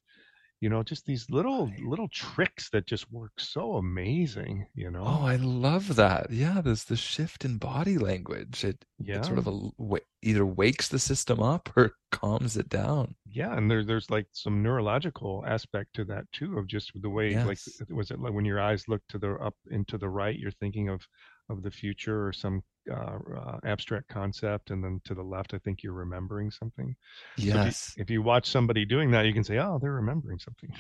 you 0.61 0.69
know 0.69 0.83
just 0.83 1.05
these 1.05 1.29
little 1.31 1.71
little 1.85 2.09
tricks 2.09 2.71
that 2.71 2.87
just 2.87 3.11
work 3.13 3.33
so 3.39 3.75
amazing 3.75 4.67
you 4.75 4.87
oh, 4.89 4.91
know? 4.91 5.05
Oh 5.05 5.27
i 5.27 5.37
love 5.37 5.97
that. 5.97 6.31
Yeah 6.31 6.61
there's 6.61 6.85
the 6.85 6.97
shift 6.97 7.45
in 7.45 7.59
body 7.59 7.99
language. 7.99 8.65
It, 8.65 8.85
yeah. 8.99 9.19
it 9.19 9.25
sort 9.25 9.39
of 9.39 9.47
a, 9.47 9.99
either 10.23 10.47
wakes 10.47 10.89
the 10.89 10.99
system 10.99 11.41
up 11.41 11.71
or 11.77 11.93
calms 12.13 12.57
it 12.57 12.69
down. 12.69 13.15
Yeah 13.31 13.57
and 13.57 13.71
there, 13.71 13.85
there's 13.85 14.11
like 14.11 14.27
some 14.33 14.63
neurological 14.63 15.45
aspect 15.47 15.95
to 15.95 16.05
that 16.05 16.31
too 16.33 16.59
of 16.59 16.67
just 16.67 16.91
the 16.95 17.11
way 17.11 17.33
yes. 17.33 17.47
like 17.47 17.89
was 17.91 18.11
it 18.11 18.21
like 18.21 18.33
when 18.33 18.45
your 18.45 18.61
eyes 18.61 18.89
look 18.89 19.03
to 19.09 19.19
the 19.19 19.35
up 19.35 19.55
into 19.71 19.99
the 19.99 20.09
right 20.09 20.39
you're 20.39 20.51
thinking 20.51 20.89
of 20.89 21.07
of 21.49 21.63
the 21.63 21.71
future 21.71 22.27
or 22.27 22.33
some 22.33 22.63
uh, 22.91 23.19
uh, 23.37 23.59
abstract 23.65 24.09
concept, 24.09 24.71
and 24.71 24.83
then 24.83 25.01
to 25.05 25.15
the 25.15 25.23
left, 25.23 25.55
I 25.55 25.59
think 25.59 25.83
you're 25.83 25.93
remembering 25.93 26.51
something. 26.51 26.95
Yes. 27.37 27.55
So 27.55 27.61
if, 27.61 27.97
you, 27.99 28.03
if, 28.03 28.11
you, 28.11 28.23
watch 28.23 28.49
somebody 28.49 28.85
doing 28.85 29.11
that, 29.13 29.27
you 29.27 29.33
can 29.33 29.45
say, 29.45 29.59
"Oh, 29.59 29.79
they're 29.81 29.93
remembering 29.93 30.39
something." 30.39 30.73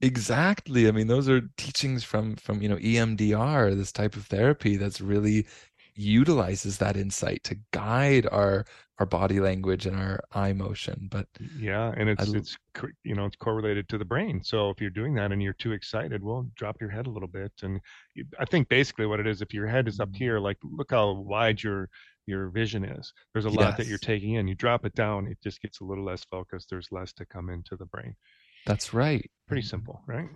exactly. 0.00 0.88
I 0.88 0.90
mean, 0.90 1.06
those 1.06 1.28
are 1.28 1.42
teachings 1.56 2.04
from 2.04 2.36
from 2.36 2.62
you 2.62 2.68
know 2.68 2.76
EMDR, 2.76 3.76
this 3.76 3.92
type 3.92 4.16
of 4.16 4.26
therapy 4.26 4.76
that's 4.76 5.00
really 5.00 5.46
utilizes 5.96 6.78
that 6.78 6.96
insight 6.96 7.44
to 7.44 7.56
guide 7.70 8.26
our 8.30 8.64
our 8.98 9.06
body 9.06 9.40
language 9.40 9.86
and 9.86 9.96
our 9.96 10.20
eye 10.32 10.52
motion 10.52 11.08
but 11.10 11.26
yeah 11.58 11.92
and 11.96 12.08
it's 12.08 12.32
I, 12.32 12.36
it's 12.36 12.56
you 13.02 13.14
know 13.14 13.26
it's 13.26 13.36
correlated 13.36 13.88
to 13.88 13.98
the 13.98 14.04
brain. 14.04 14.42
So 14.44 14.70
if 14.70 14.80
you're 14.80 14.90
doing 14.90 15.14
that 15.14 15.32
and 15.32 15.42
you're 15.42 15.52
too 15.54 15.72
excited 15.72 16.22
well 16.22 16.46
drop 16.54 16.80
your 16.80 16.90
head 16.90 17.06
a 17.06 17.10
little 17.10 17.28
bit 17.28 17.52
and 17.62 17.80
you, 18.14 18.24
i 18.38 18.44
think 18.44 18.68
basically 18.68 19.06
what 19.06 19.20
it 19.20 19.26
is 19.26 19.42
if 19.42 19.52
your 19.52 19.66
head 19.66 19.88
is 19.88 20.00
up 20.00 20.08
mm-hmm. 20.10 20.16
here 20.16 20.38
like 20.38 20.58
look 20.62 20.92
how 20.92 21.12
wide 21.12 21.62
your 21.62 21.88
your 22.26 22.48
vision 22.48 22.84
is. 22.84 23.12
There's 23.32 23.44
a 23.44 23.50
yes. 23.50 23.58
lot 23.58 23.76
that 23.76 23.86
you're 23.86 23.98
taking 23.98 24.34
in. 24.34 24.48
You 24.48 24.54
drop 24.54 24.86
it 24.86 24.94
down 24.94 25.26
it 25.26 25.38
just 25.42 25.60
gets 25.60 25.80
a 25.80 25.84
little 25.84 26.04
less 26.04 26.24
focused. 26.24 26.70
There's 26.70 26.88
less 26.90 27.12
to 27.14 27.26
come 27.26 27.50
into 27.50 27.76
the 27.76 27.86
brain. 27.86 28.14
That's 28.66 28.94
right. 28.94 29.28
Pretty 29.46 29.62
simple 29.62 30.02
right? 30.06 30.28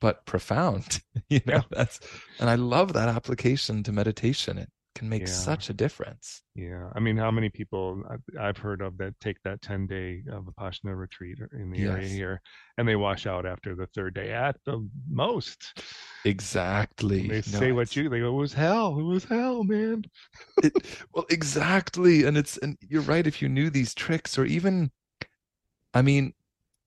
But 0.00 0.26
profound 0.26 1.00
you 1.28 1.40
know 1.46 1.54
yeah. 1.54 1.62
that's 1.70 2.00
and 2.40 2.50
i 2.50 2.56
love 2.56 2.92
that 2.92 3.08
application 3.08 3.82
to 3.84 3.92
meditation. 3.92 4.58
It 4.58 4.70
can 4.94 5.08
make 5.08 5.22
yeah. 5.22 5.32
such 5.32 5.70
a 5.70 5.72
difference. 5.72 6.42
Yeah. 6.54 6.90
I 6.94 7.00
mean, 7.00 7.16
how 7.16 7.30
many 7.30 7.48
people 7.48 8.02
I've 8.38 8.58
heard 8.58 8.82
of 8.82 8.98
that 8.98 9.18
take 9.20 9.38
that 9.44 9.62
10 9.62 9.86
day 9.86 10.22
uh, 10.30 10.40
Vipassana 10.40 10.96
retreat 10.96 11.38
in 11.52 11.70
the 11.70 11.80
yes. 11.80 11.90
area 11.90 12.08
here 12.08 12.42
and 12.76 12.86
they 12.86 12.96
wash 12.96 13.26
out 13.26 13.46
after 13.46 13.74
the 13.74 13.86
third 13.86 14.14
day 14.14 14.32
at 14.32 14.56
the 14.66 14.86
most. 15.08 15.82
Exactly. 16.24 17.20
And 17.20 17.30
they 17.30 17.36
no, 17.36 17.58
say 17.58 17.72
what 17.72 17.94
you, 17.96 18.08
they 18.08 18.20
go, 18.20 18.28
it 18.28 18.32
was 18.32 18.52
hell. 18.52 18.98
It 18.98 19.02
was 19.02 19.24
hell, 19.24 19.64
man. 19.64 20.04
it, 20.62 20.72
well, 21.14 21.26
exactly. 21.30 22.24
And 22.24 22.36
it's, 22.36 22.58
and 22.58 22.76
you're 22.80 23.02
right. 23.02 23.26
If 23.26 23.40
you 23.40 23.48
knew 23.48 23.70
these 23.70 23.94
tricks 23.94 24.38
or 24.38 24.44
even, 24.44 24.90
I 25.94 26.02
mean, 26.02 26.34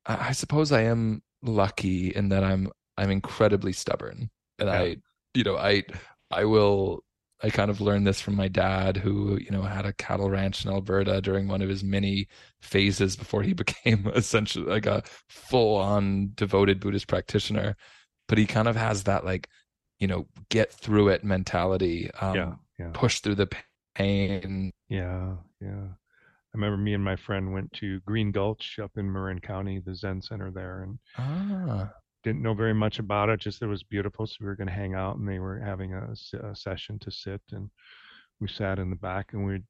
I, 0.05 0.29
I 0.29 0.31
suppose 0.33 0.71
I 0.71 0.81
am 0.81 1.24
lucky 1.41 2.09
in 2.09 2.29
that 2.29 2.43
I'm, 2.43 2.69
I'm 2.97 3.09
incredibly 3.09 3.74
stubborn 3.74 4.29
and 4.59 4.69
yeah. 4.69 4.79
I, 4.79 4.97
you 5.33 5.43
know, 5.43 5.57
I, 5.57 5.83
I 6.31 6.45
will 6.45 7.04
I 7.44 7.50
kind 7.50 7.70
of 7.70 7.82
learned 7.82 8.08
this 8.08 8.22
from 8.22 8.36
my 8.36 8.48
dad, 8.48 8.98
who 8.98 9.38
you 9.38 9.51
know 9.51 9.62
had 9.62 9.86
a 9.86 9.94
cattle 9.94 10.30
ranch 10.30 10.65
in 10.65 10.72
Alberta 10.72 11.22
during 11.22 11.48
one 11.48 11.62
of 11.62 11.70
his 11.70 11.84
many 11.84 12.27
phases 12.62 13.15
before 13.15 13.44
he 13.44 13.54
became 13.63 14.08
essentially 14.15 14.65
like 14.65 14.86
a 14.86 15.04
full-on 15.30 16.32
devoted 16.36 16.80
Buddhist 16.80 17.08
practitioner. 17.08 17.75
But 18.27 18.38
he 18.38 18.46
kind 18.46 18.68
of 18.68 18.75
has 18.75 19.04
that 19.04 19.25
like, 19.25 19.50
you 20.00 20.08
know, 20.08 20.27
get 20.50 20.72
through 20.72 21.10
it 21.10 21.24
mentality. 21.24 22.10
Um, 22.22 22.36
yeah, 22.36 22.54
yeah. 22.80 22.89
Push 22.94 23.20
through 23.20 23.36
the 23.36 23.50
pain. 23.96 24.72
Yeah, 24.89 25.36
yeah. 25.62 25.88
I 25.88 26.58
remember 26.58 26.77
me 26.77 26.94
and 26.94 27.04
my 27.04 27.18
friend 27.18 27.51
went 27.51 27.72
to 27.74 28.00
Green 28.01 28.32
Gulch 28.32 28.80
up 28.82 28.92
in 28.96 29.12
Marin 29.12 29.42
County, 29.42 29.82
the 29.86 29.94
Zen 29.94 30.22
Center 30.22 30.51
there, 30.51 30.84
and 30.84 31.00
ah 31.18 31.92
didn't 32.25 32.41
know 32.41 32.55
very 32.55 32.74
much 32.74 32.98
about 32.98 33.29
it. 33.29 33.39
Just 33.39 33.62
it 33.62 33.67
was 33.67 33.84
beautiful, 33.84 34.25
so 34.25 34.38
we 34.41 34.48
were 34.48 34.55
going 34.55 34.67
to 34.67 34.74
hang 34.74 34.96
out, 34.96 35.17
and 35.17 35.29
they 35.29 35.39
were 35.39 35.60
having 35.60 35.94
a, 35.94 36.13
a, 36.44 36.55
session 36.55 36.98
to 37.00 37.12
sit, 37.12 37.41
and 37.51 37.70
we 38.41 38.48
sat 38.48 38.79
in 38.79 38.89
the 38.89 38.96
back, 38.96 39.34
and 39.34 39.46
we 39.46 39.62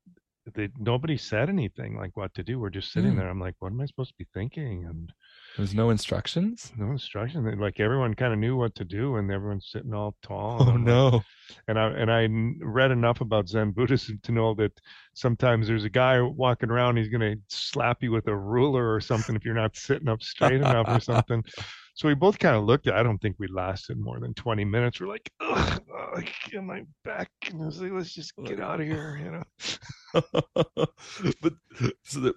they 0.54 0.70
nobody 0.78 1.18
said 1.18 1.50
anything 1.50 1.98
like 1.98 2.16
what 2.16 2.34
to 2.36 2.44
do. 2.44 2.58
We're 2.60 2.70
just 2.70 2.94
sitting 2.94 3.14
mm. 3.14 3.18
there. 3.18 3.30
I'm 3.30 3.42
like, 3.42 3.56
what 3.60 3.72
am 3.72 3.82
I 3.82 3.86
supposed 3.88 4.12
to 4.12 4.18
be 4.18 4.28
thinking? 4.34 4.86
And 4.86 5.12
there's 5.58 5.74
no 5.74 5.90
instructions. 5.90 6.72
No 6.78 6.92
instructions. 6.92 7.60
Like 7.60 7.80
everyone 7.80 8.14
kind 8.14 8.32
of 8.32 8.40
knew 8.40 8.56
what 8.56 8.74
to 8.76 8.86
do, 8.86 9.18
and 9.18 9.30
everyone's 9.30 9.70
sitting 9.70 9.94
all 9.94 10.16
tall. 10.22 10.70
Oh 10.70 10.78
no! 10.78 11.10
Like, 11.10 11.24
and 11.68 11.80
I 11.80 11.88
and 11.90 12.10
I 12.10 12.30
read 12.64 12.92
enough 12.92 13.20
about 13.20 13.50
Zen 13.50 13.72
Buddhism 13.72 14.20
to 14.24 14.32
know 14.32 14.54
that 14.56 14.80
sometimes 15.14 15.68
there's 15.68 15.84
a 15.84 15.90
guy 15.90 16.22
walking 16.22 16.70
around. 16.70 16.96
He's 16.96 17.10
going 17.10 17.36
to 17.36 17.42
slap 17.50 18.02
you 18.02 18.12
with 18.12 18.28
a 18.28 18.36
ruler 18.36 18.94
or 18.94 19.02
something 19.02 19.36
if 19.36 19.44
you're 19.44 19.56
not 19.56 19.76
sitting 19.76 20.08
up 20.08 20.24
straight 20.24 20.62
enough 20.62 20.88
or 20.88 21.02
something. 21.02 21.44
So 21.96 22.10
we 22.10 22.14
both 22.14 22.38
kind 22.40 22.58
of 22.58 22.66
looked 22.66 22.88
at. 22.88 22.94
I 22.94 23.04
don't 23.04 23.20
think 23.20 23.38
we 23.40 23.48
lasted 23.48 23.98
more 23.98 24.20
than 24.20 24.34
20 24.34 24.66
minutes. 24.66 25.00
We're 25.00 25.08
like, 25.08 25.32
Ugh, 25.40 25.82
oh, 25.94 26.62
my 26.62 26.84
back. 27.06 27.30
And 27.50 27.62
I 27.62 27.66
was 27.66 27.82
like, 27.82 27.94
let's 27.94 28.14
just 28.14 28.34
get 28.44 28.60
out 28.60 28.82
of 28.82 28.86
here, 28.86 29.18
you 29.24 29.32
know. 29.32 29.44
but 31.42 31.54
so 32.04 32.20
the, 32.20 32.34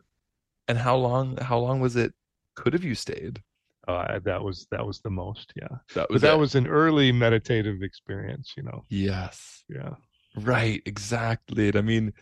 and 0.68 0.78
how 0.78 0.96
long? 0.96 1.36
How 1.38 1.58
long 1.58 1.80
was 1.80 1.96
it? 1.96 2.12
Could 2.54 2.72
have 2.72 2.84
you 2.84 2.94
stayed? 2.94 3.42
Uh, 3.88 4.20
that 4.24 4.42
was 4.42 4.68
that 4.70 4.86
was 4.86 5.00
the 5.00 5.10
most, 5.10 5.52
yeah. 5.56 5.78
That 5.94 6.08
was 6.08 6.20
but 6.20 6.28
that 6.28 6.34
it. 6.34 6.38
was 6.38 6.54
an 6.54 6.68
early 6.68 7.10
meditative 7.10 7.82
experience, 7.82 8.52
you 8.56 8.62
know. 8.62 8.84
Yes. 8.88 9.64
Yeah. 9.68 9.94
Right. 10.36 10.82
Exactly. 10.86 11.72
I 11.74 11.80
mean, 11.80 12.12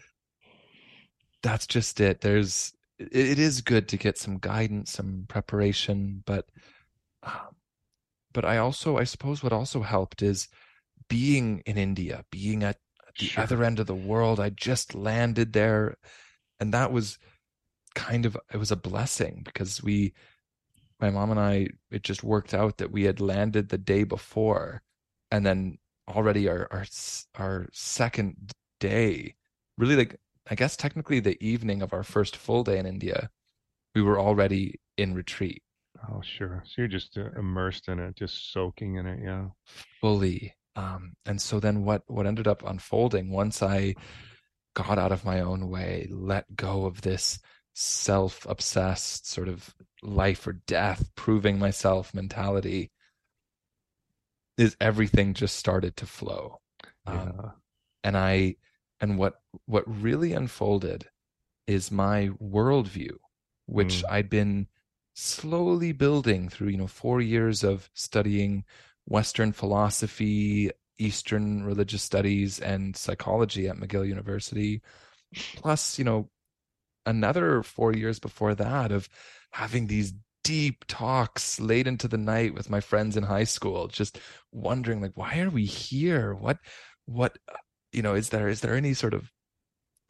that's 1.42 1.66
just 1.66 2.00
it. 2.00 2.22
There's 2.22 2.72
it 2.98 3.38
is 3.38 3.60
good 3.60 3.88
to 3.88 3.98
get 3.98 4.16
some 4.16 4.38
guidance, 4.38 4.92
some 4.92 5.26
preparation, 5.28 6.22
but 6.24 6.46
um, 7.26 7.56
but 8.32 8.44
I 8.44 8.58
also, 8.58 8.96
I 8.96 9.04
suppose, 9.04 9.42
what 9.42 9.52
also 9.52 9.82
helped 9.82 10.22
is 10.22 10.48
being 11.08 11.62
in 11.66 11.76
India, 11.76 12.24
being 12.30 12.62
at 12.62 12.78
the 13.18 13.26
sure. 13.26 13.44
other 13.44 13.64
end 13.64 13.80
of 13.80 13.86
the 13.86 13.94
world. 13.94 14.38
I 14.40 14.50
just 14.50 14.94
landed 14.94 15.52
there, 15.52 15.96
and 16.60 16.72
that 16.72 16.92
was 16.92 17.18
kind 17.94 18.26
of 18.26 18.36
it 18.52 18.58
was 18.58 18.70
a 18.70 18.76
blessing 18.76 19.42
because 19.44 19.82
we, 19.82 20.12
my 21.00 21.10
mom 21.10 21.30
and 21.30 21.40
I, 21.40 21.68
it 21.90 22.02
just 22.02 22.22
worked 22.22 22.54
out 22.54 22.76
that 22.76 22.92
we 22.92 23.04
had 23.04 23.20
landed 23.20 23.68
the 23.68 23.78
day 23.78 24.04
before, 24.04 24.82
and 25.30 25.44
then 25.44 25.78
already 26.08 26.48
our 26.48 26.68
our 26.70 26.84
our 27.36 27.68
second 27.72 28.52
day, 28.80 29.34
really 29.78 29.96
like 29.96 30.16
I 30.48 30.54
guess 30.54 30.76
technically 30.76 31.20
the 31.20 31.42
evening 31.44 31.82
of 31.82 31.92
our 31.92 32.04
first 32.04 32.36
full 32.36 32.64
day 32.64 32.78
in 32.78 32.86
India, 32.86 33.30
we 33.94 34.02
were 34.02 34.20
already 34.20 34.78
in 34.96 35.14
retreat 35.14 35.62
Oh, 36.10 36.20
sure. 36.22 36.62
So 36.66 36.74
you're 36.78 36.88
just 36.88 37.16
uh, 37.16 37.30
immersed 37.38 37.88
in 37.88 37.98
it, 37.98 38.16
just 38.16 38.52
soaking 38.52 38.96
in 38.96 39.06
it. 39.06 39.20
Yeah. 39.22 39.46
Fully. 40.00 40.54
Um, 40.74 41.14
and 41.24 41.40
so 41.40 41.58
then 41.60 41.84
what, 41.84 42.02
what 42.06 42.26
ended 42.26 42.46
up 42.46 42.62
unfolding 42.66 43.30
once 43.30 43.62
I 43.62 43.94
got 44.74 44.98
out 44.98 45.12
of 45.12 45.24
my 45.24 45.40
own 45.40 45.70
way, 45.70 46.08
let 46.10 46.54
go 46.54 46.84
of 46.84 47.00
this 47.00 47.38
self 47.74 48.46
obsessed 48.48 49.28
sort 49.28 49.48
of 49.48 49.74
life 50.02 50.46
or 50.46 50.60
death, 50.66 51.10
proving 51.14 51.58
myself 51.58 52.14
mentality, 52.14 52.90
is 54.58 54.76
everything 54.80 55.34
just 55.34 55.56
started 55.56 55.96
to 55.96 56.06
flow. 56.06 56.60
Um, 57.06 57.14
yeah. 57.14 57.22
Um, 57.22 57.52
and 58.04 58.16
I, 58.16 58.56
and 59.00 59.18
what, 59.18 59.34
what 59.66 59.84
really 59.86 60.32
unfolded 60.32 61.08
is 61.66 61.90
my 61.90 62.28
worldview, 62.40 63.12
which 63.66 64.02
mm. 64.02 64.10
I'd 64.10 64.30
been 64.30 64.68
slowly 65.18 65.92
building 65.92 66.48
through 66.48 66.68
you 66.68 66.76
know 66.76 66.86
four 66.86 67.20
years 67.20 67.64
of 67.64 67.90
studying 67.94 68.64
western 69.06 69.50
philosophy 69.50 70.70
eastern 70.98 71.64
religious 71.64 72.02
studies 72.02 72.60
and 72.60 72.96
psychology 72.96 73.66
at 73.68 73.76
mcgill 73.76 74.06
university 74.06 74.82
plus 75.56 75.98
you 75.98 76.04
know 76.04 76.28
another 77.06 77.62
four 77.62 77.92
years 77.92 78.18
before 78.18 78.54
that 78.54 78.92
of 78.92 79.08
having 79.52 79.86
these 79.86 80.12
deep 80.46 80.84
talks 80.86 81.58
late 81.58 81.88
into 81.88 82.06
the 82.06 82.16
night 82.16 82.54
with 82.54 82.70
my 82.70 82.78
friends 82.78 83.16
in 83.16 83.24
high 83.24 83.42
school 83.42 83.88
just 83.88 84.20
wondering 84.52 85.00
like 85.00 85.10
why 85.16 85.40
are 85.40 85.50
we 85.50 85.64
here? 85.64 86.34
What 86.34 86.58
what 87.06 87.36
uh, 87.52 87.56
you 87.90 88.00
know 88.00 88.14
is 88.14 88.28
there 88.28 88.48
is 88.48 88.60
there 88.60 88.76
any 88.76 88.94
sort 88.94 89.12
of 89.12 89.32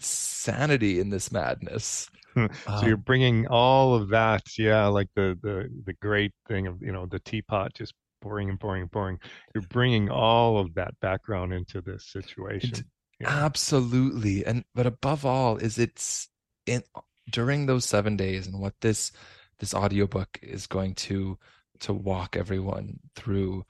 sanity 0.01 1.01
in 1.01 1.11
this 1.11 1.33
madness 1.33 2.11
so 2.37 2.49
um, 2.67 2.87
you're 2.87 2.97
bringing 2.99 3.47
all 3.47 3.95
of 3.95 4.11
that, 4.11 4.59
yeah, 4.59 4.87
like 4.87 5.09
the 5.15 5.39
the 5.43 5.71
the 5.87 5.95
great 5.95 6.33
thing 6.47 6.67
of 6.67 6.83
you 6.83 6.93
know 6.93 7.07
the 7.07 7.19
teapot 7.21 7.73
just 7.75 7.95
pouring 8.21 8.51
and 8.51 8.61
pouring 8.61 8.83
and 8.83 8.93
pouring. 8.93 9.19
You're 9.55 9.65
bringing 9.69 10.11
all 10.11 10.59
of 10.59 10.75
that 10.75 10.99
background 11.01 11.55
into 11.55 11.81
this 11.81 12.05
situation. 12.05 12.85
Yeah. 13.19 13.29
Absolutely, 13.29 14.45
and 14.45 14.65
but 14.75 14.87
above 14.87 15.25
all, 15.25 15.57
is 15.57 15.79
it's 15.79 16.29
in 16.67 16.83
during 17.31 17.65
those 17.65 17.87
seven 17.87 18.17
days, 18.17 18.47
and 18.47 18.61
what 18.61 18.75
this 18.83 19.13
this 19.59 19.73
audiobook 19.73 20.39
is 20.43 20.67
going 20.67 20.95
to 20.95 21.39
to 21.81 21.93
walk 21.95 22.37
everyone 22.37 22.99
through 23.15 23.65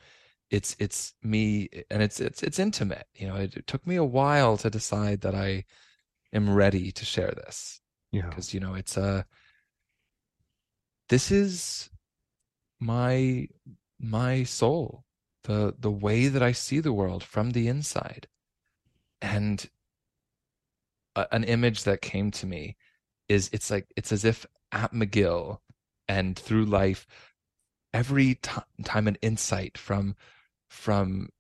it's 0.49 0.77
it's 0.79 1.13
me 1.25 1.69
and 1.91 2.03
it's 2.03 2.21
it's 2.21 2.41
it's 2.45 2.61
intimate 2.61 3.09
you 3.17 3.27
know 3.27 3.35
it, 3.35 3.57
it 3.57 3.67
took 3.67 3.85
me 3.85 3.97
a 3.97 4.05
while 4.05 4.57
to 4.57 4.71
decide 4.71 5.21
that 5.21 5.35
i 5.35 5.65
am 6.37 6.55
ready 6.55 6.93
to 6.93 7.05
share 7.05 7.33
this 7.37 7.81
yeah. 8.13 8.29
because 8.29 8.55
you 8.55 8.61
know 8.61 8.75
it's 8.75 8.97
a 8.97 9.27
this 11.09 11.31
is 11.31 11.91
my 12.81 13.49
my 13.99 14.45
soul 14.45 15.05
the 15.45 15.75
the 15.79 15.91
way 15.91 16.29
that 16.29 16.43
i 16.43 16.53
see 16.53 16.81
the 16.81 16.93
world 16.93 17.23
from 17.23 17.51
the 17.51 17.69
inside. 17.69 18.27
And 19.23 19.69
a, 21.15 21.27
an 21.33 21.45
image 21.45 21.85
that 21.85 22.03
came 22.03 22.31
to 22.33 22.47
me 22.47 22.77
is 23.29 23.49
it's 23.53 23.71
like 23.71 23.87
it's 23.97 24.13
as 24.13 24.25
if 24.25 24.45
at 24.73 24.93
mcgill 24.93 25.59
and 26.09 26.39
through 26.39 26.67
life 26.67 27.07
every 27.95 28.35
t- 28.35 28.51
time 28.85 29.09
an 29.09 29.17
insight 29.23 29.79
from 29.79 30.17
from 30.69 31.31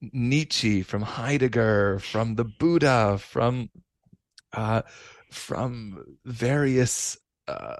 Nietzsche, 0.00 0.82
from 0.82 1.02
Heidegger, 1.02 1.98
from 1.98 2.34
the 2.34 2.44
Buddha, 2.44 3.18
from 3.18 3.70
uh, 4.52 4.82
from 5.30 6.16
various 6.24 7.16
uh, 7.48 7.76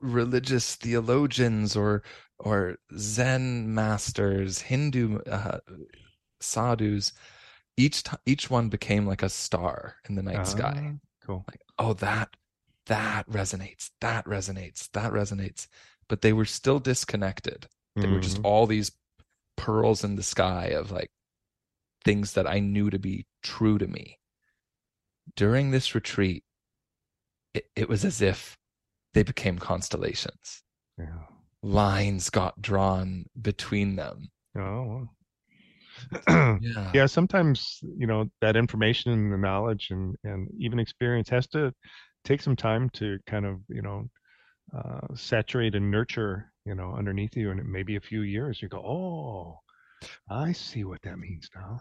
religious 0.00 0.76
theologians 0.76 1.76
or 1.76 2.02
or 2.38 2.76
Zen 2.96 3.74
masters, 3.74 4.60
Hindu 4.60 5.18
uh, 5.20 5.58
sadhus. 6.40 7.12
Each 7.76 8.02
t- 8.02 8.16
each 8.26 8.50
one 8.50 8.68
became 8.68 9.06
like 9.06 9.22
a 9.22 9.28
star 9.28 9.96
in 10.08 10.14
the 10.14 10.22
night 10.22 10.36
uh, 10.36 10.44
sky. 10.44 10.94
Cool. 11.24 11.44
Like, 11.46 11.60
oh, 11.78 11.94
that 11.94 12.30
that 12.86 13.28
resonates. 13.28 13.90
That 14.00 14.24
resonates. 14.24 14.90
That 14.92 15.12
resonates. 15.12 15.68
But 16.08 16.22
they 16.22 16.32
were 16.32 16.46
still 16.46 16.80
disconnected. 16.80 17.68
They 17.94 18.02
mm-hmm. 18.02 18.14
were 18.14 18.20
just 18.20 18.38
mm-hmm. 18.38 18.46
all 18.46 18.66
these 18.66 18.92
pearls 19.56 20.04
in 20.04 20.16
the 20.16 20.22
sky 20.22 20.66
of 20.66 20.90
like 20.90 21.10
things 22.04 22.32
that 22.32 22.48
I 22.48 22.60
knew 22.60 22.90
to 22.90 22.98
be 22.98 23.26
true 23.42 23.78
to 23.78 23.86
me. 23.86 24.17
During 25.36 25.70
this 25.70 25.94
retreat, 25.94 26.44
it, 27.54 27.66
it 27.76 27.88
was 27.88 28.04
as 28.04 28.20
if 28.22 28.56
they 29.14 29.22
became 29.22 29.58
constellations. 29.58 30.62
Yeah. 30.98 31.24
Lines 31.62 32.30
got 32.30 32.60
drawn 32.60 33.26
between 33.40 33.96
them. 33.96 34.28
Oh, 34.56 35.08
yeah. 36.28 36.90
yeah. 36.94 37.06
Sometimes 37.06 37.80
you 37.82 38.06
know 38.06 38.30
that 38.40 38.56
information 38.56 39.12
and 39.12 39.32
the 39.32 39.36
knowledge 39.36 39.88
and 39.90 40.16
and 40.22 40.48
even 40.58 40.78
experience 40.78 41.28
has 41.28 41.48
to 41.48 41.72
take 42.24 42.40
some 42.40 42.54
time 42.54 42.88
to 42.90 43.18
kind 43.26 43.44
of 43.44 43.58
you 43.68 43.82
know 43.82 44.08
uh, 44.76 45.14
saturate 45.14 45.74
and 45.74 45.90
nurture 45.90 46.52
you 46.68 46.74
know, 46.74 46.94
underneath 46.94 47.34
you, 47.34 47.50
and 47.50 47.66
maybe 47.66 47.96
a 47.96 48.00
few 48.00 48.20
years, 48.20 48.60
you 48.60 48.68
go, 48.68 48.78
oh, 48.78 49.58
I 50.28 50.52
see 50.52 50.84
what 50.84 51.00
that 51.02 51.18
means 51.18 51.48
now. 51.54 51.80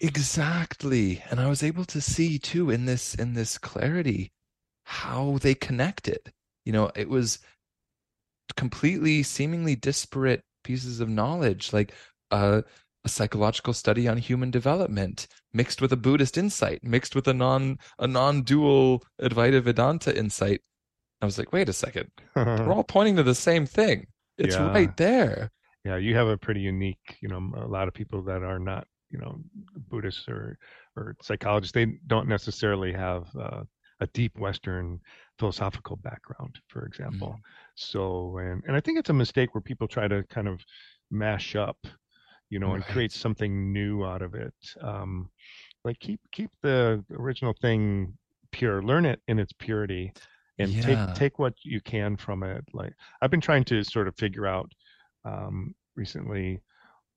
Exactly, 0.00 1.22
and 1.30 1.38
I 1.38 1.48
was 1.48 1.62
able 1.62 1.84
to 1.86 2.00
see 2.00 2.38
too 2.38 2.70
in 2.70 2.86
this 2.86 3.14
in 3.14 3.34
this 3.34 3.58
clarity 3.58 4.32
how 4.84 5.38
they 5.42 5.54
connected. 5.54 6.32
You 6.64 6.72
know, 6.72 6.90
it 6.96 7.08
was 7.08 7.38
completely, 8.56 9.22
seemingly 9.22 9.76
disparate 9.76 10.42
pieces 10.64 11.00
of 11.00 11.08
knowledge, 11.08 11.72
like 11.72 11.92
uh, 12.30 12.62
a 13.04 13.08
psychological 13.08 13.72
study 13.72 14.08
on 14.08 14.18
human 14.18 14.50
development 14.50 15.26
mixed 15.52 15.80
with 15.80 15.92
a 15.92 15.96
Buddhist 15.96 16.38
insight, 16.38 16.84
mixed 16.84 17.14
with 17.14 17.26
a 17.28 17.34
non 17.34 17.78
a 17.98 18.06
non-dual 18.06 19.02
Advaita 19.20 19.62
Vedanta 19.62 20.16
insight. 20.16 20.60
I 21.20 21.26
was 21.26 21.38
like, 21.38 21.52
wait 21.52 21.68
a 21.68 21.72
second, 21.72 22.10
we're 22.34 22.72
all 22.72 22.84
pointing 22.88 23.16
to 23.16 23.22
the 23.22 23.34
same 23.34 23.66
thing. 23.66 24.06
It's 24.38 24.54
yeah. 24.54 24.70
right 24.70 24.96
there. 24.96 25.50
Yeah, 25.84 25.96
you 25.96 26.14
have 26.16 26.28
a 26.28 26.36
pretty 26.36 26.60
unique, 26.60 27.18
you 27.20 27.28
know, 27.28 27.52
a 27.56 27.66
lot 27.66 27.88
of 27.88 27.94
people 27.94 28.22
that 28.22 28.42
are 28.42 28.58
not, 28.58 28.86
you 29.10 29.18
know, 29.18 29.38
Buddhists 29.88 30.28
or 30.28 30.58
or 30.96 31.16
psychologists, 31.22 31.72
they 31.72 31.98
don't 32.06 32.28
necessarily 32.28 32.92
have 32.92 33.24
uh, 33.38 33.62
a 34.00 34.06
deep 34.08 34.38
Western 34.38 35.00
philosophical 35.38 35.96
background, 35.96 36.58
for 36.68 36.84
example. 36.86 37.28
Mm. 37.28 37.42
So, 37.74 38.38
and 38.38 38.62
and 38.66 38.76
I 38.76 38.80
think 38.80 38.98
it's 38.98 39.10
a 39.10 39.14
mistake 39.14 39.54
where 39.54 39.62
people 39.62 39.88
try 39.88 40.08
to 40.08 40.22
kind 40.30 40.48
of 40.48 40.60
mash 41.10 41.56
up, 41.56 41.78
you 42.48 42.58
know, 42.58 42.68
right. 42.68 42.76
and 42.76 42.84
create 42.84 43.12
something 43.12 43.72
new 43.72 44.04
out 44.04 44.22
of 44.22 44.34
it. 44.34 44.54
Um, 44.80 45.30
like 45.84 45.98
keep 45.98 46.20
keep 46.32 46.50
the 46.62 47.04
original 47.12 47.54
thing 47.60 48.16
pure, 48.52 48.82
learn 48.82 49.06
it 49.06 49.20
in 49.28 49.38
its 49.38 49.52
purity, 49.52 50.12
and 50.60 50.72
yeah. 50.72 50.82
take 50.82 51.14
take 51.14 51.38
what 51.38 51.54
you 51.62 51.80
can 51.80 52.16
from 52.16 52.42
it 52.42 52.62
like 52.72 52.92
i've 53.22 53.30
been 53.30 53.40
trying 53.40 53.64
to 53.64 53.82
sort 53.82 54.06
of 54.06 54.14
figure 54.16 54.46
out 54.46 54.70
um, 55.24 55.74
recently 55.96 56.60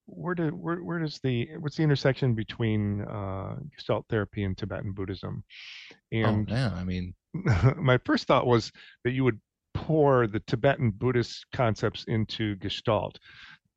where 0.06 0.36
do 0.36 0.50
where, 0.50 0.78
where 0.78 1.00
does 1.00 1.20
the 1.24 1.48
what's 1.60 1.78
the 1.78 1.84
intersection 1.84 2.34
between 2.34 3.02
uh, 3.02 3.56
gestalt 3.76 4.06
therapy 4.10 4.44
and 4.44 4.58
tibetan 4.58 4.92
buddhism 4.92 5.44
oh, 5.92 5.96
and 6.12 6.52
oh, 6.52 6.56
yeah 6.56 6.72
i 6.76 6.84
mean 6.84 7.13
my 7.78 7.98
first 8.06 8.28
thought 8.28 8.46
was 8.46 8.72
that 9.04 9.12
you 9.12 9.24
would 9.24 9.39
pour 9.74 10.28
the 10.28 10.42
tibetan 10.42 10.92
buddhist 10.92 11.46
concepts 11.54 12.04
into 12.08 12.56
gestalt 12.58 13.18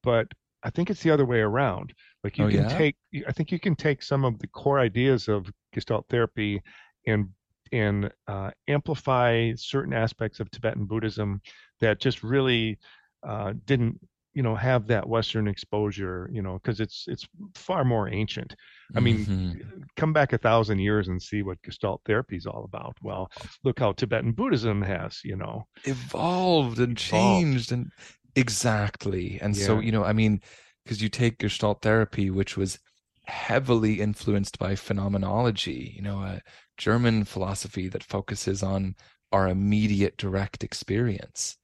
but 0.03 0.27
i 0.63 0.71
think 0.71 0.91
it's 0.91 1.03
the 1.03 1.11
other 1.11 1.25
way 1.25 1.41
around 1.41 1.93
like 2.23 2.37
you 2.39 2.45
oh, 2.45 2.51
can 2.51 2.63
yeah? 2.65 2.79
take 2.79 2.97
i 3.27 3.33
think 3.33 3.51
you 3.51 3.61
can 3.61 3.75
take 3.75 4.03
some 4.03 4.25
of 4.25 4.39
the 4.41 4.49
core 4.49 4.81
ideas 4.81 5.29
of 5.29 5.51
gestalt 5.73 6.05
therapy 6.09 6.61
and 7.07 7.29
and 7.73 8.11
uh, 8.29 8.51
amplify 8.69 9.53
certain 9.57 9.93
aspects 9.93 10.41
of 10.41 10.51
Tibetan 10.51 10.87
Buddhism 10.87 11.41
that 11.81 12.01
just 12.01 12.23
really 12.23 12.79
uh, 13.27 13.55
didn't 13.65 13.99
you 14.37 14.43
know 14.43 14.55
have 14.55 14.87
that 14.87 15.09
western 15.09 15.49
exposure 15.49 16.29
you 16.33 16.43
know 16.43 16.61
because 16.63 16.79
it's 16.79 17.05
it's 17.09 17.27
far 17.55 17.85
more 17.85 18.09
ancient 18.09 18.55
i 18.95 19.01
mean 19.01 19.19
mm-hmm. 19.25 19.81
come 19.97 20.13
back 20.13 20.33
a 20.33 20.39
thousand 20.39 20.79
years 20.79 21.09
and 21.09 21.21
see 21.21 21.43
what 21.43 21.61
gestalt 21.63 22.01
therapy 22.05 22.37
is 22.37 22.47
all 22.47 22.65
about 22.65 22.97
well 23.03 23.31
look 23.65 23.79
how 23.79 23.93
tibetan 23.93 24.33
buddhism 24.33 24.83
has 24.83 25.21
you 25.25 25.37
know 25.37 25.67
evolved 25.85 26.79
and 26.79 26.97
changed 26.97 27.73
and 27.73 27.91
exactly 28.37 29.39
and 29.41 29.57
yeah. 29.57 29.67
so 29.67 29.81
you 29.81 29.91
know 29.91 30.05
i 30.05 30.13
mean 30.13 30.41
because 30.85 31.03
you 31.03 31.09
take 31.09 31.39
gestalt 31.39 31.83
therapy 31.83 32.31
which 32.31 32.57
was 32.57 32.79
heavily 33.25 34.01
influenced 34.01 34.59
by 34.59 34.77
phenomenology 34.77 35.95
you 35.97 36.03
know 36.03 36.21
a 36.21 36.41
German 36.77 37.25
philosophy 37.25 37.89
that 37.89 38.03
focuses 38.03 38.63
on 38.63 38.95
our 39.33 39.49
immediate 39.49 40.17
direct 40.17 40.63
experience. 40.63 41.57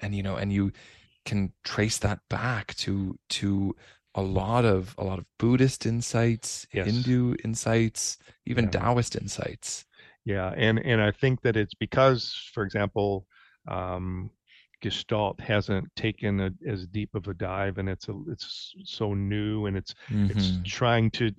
And 0.00 0.14
you 0.14 0.22
know, 0.22 0.36
and 0.36 0.52
you 0.52 0.72
can 1.24 1.52
trace 1.64 1.98
that 1.98 2.20
back 2.28 2.74
to 2.76 3.18
to 3.30 3.74
a 4.14 4.22
lot 4.22 4.64
of 4.64 4.94
a 4.98 5.04
lot 5.04 5.18
of 5.18 5.26
Buddhist 5.38 5.86
insights, 5.86 6.66
yes. 6.72 6.86
Hindu 6.86 7.34
insights, 7.44 8.18
even 8.46 8.64
yeah. 8.64 8.70
Taoist 8.70 9.16
insights. 9.16 9.84
Yeah, 10.24 10.52
and 10.56 10.78
and 10.78 11.00
I 11.00 11.12
think 11.12 11.40
that 11.42 11.56
it's 11.56 11.74
because, 11.74 12.50
for 12.52 12.64
example, 12.64 13.26
um, 13.68 14.30
Gestalt 14.82 15.40
hasn't 15.40 15.88
taken 15.96 16.40
a, 16.40 16.50
as 16.66 16.86
deep 16.86 17.14
of 17.14 17.28
a 17.28 17.34
dive, 17.34 17.78
and 17.78 17.88
it's 17.88 18.08
a 18.08 18.14
it's 18.28 18.74
so 18.84 19.14
new, 19.14 19.66
and 19.66 19.76
it's 19.76 19.94
mm-hmm. 20.10 20.30
it's 20.30 20.52
trying 20.64 21.10
to 21.12 21.32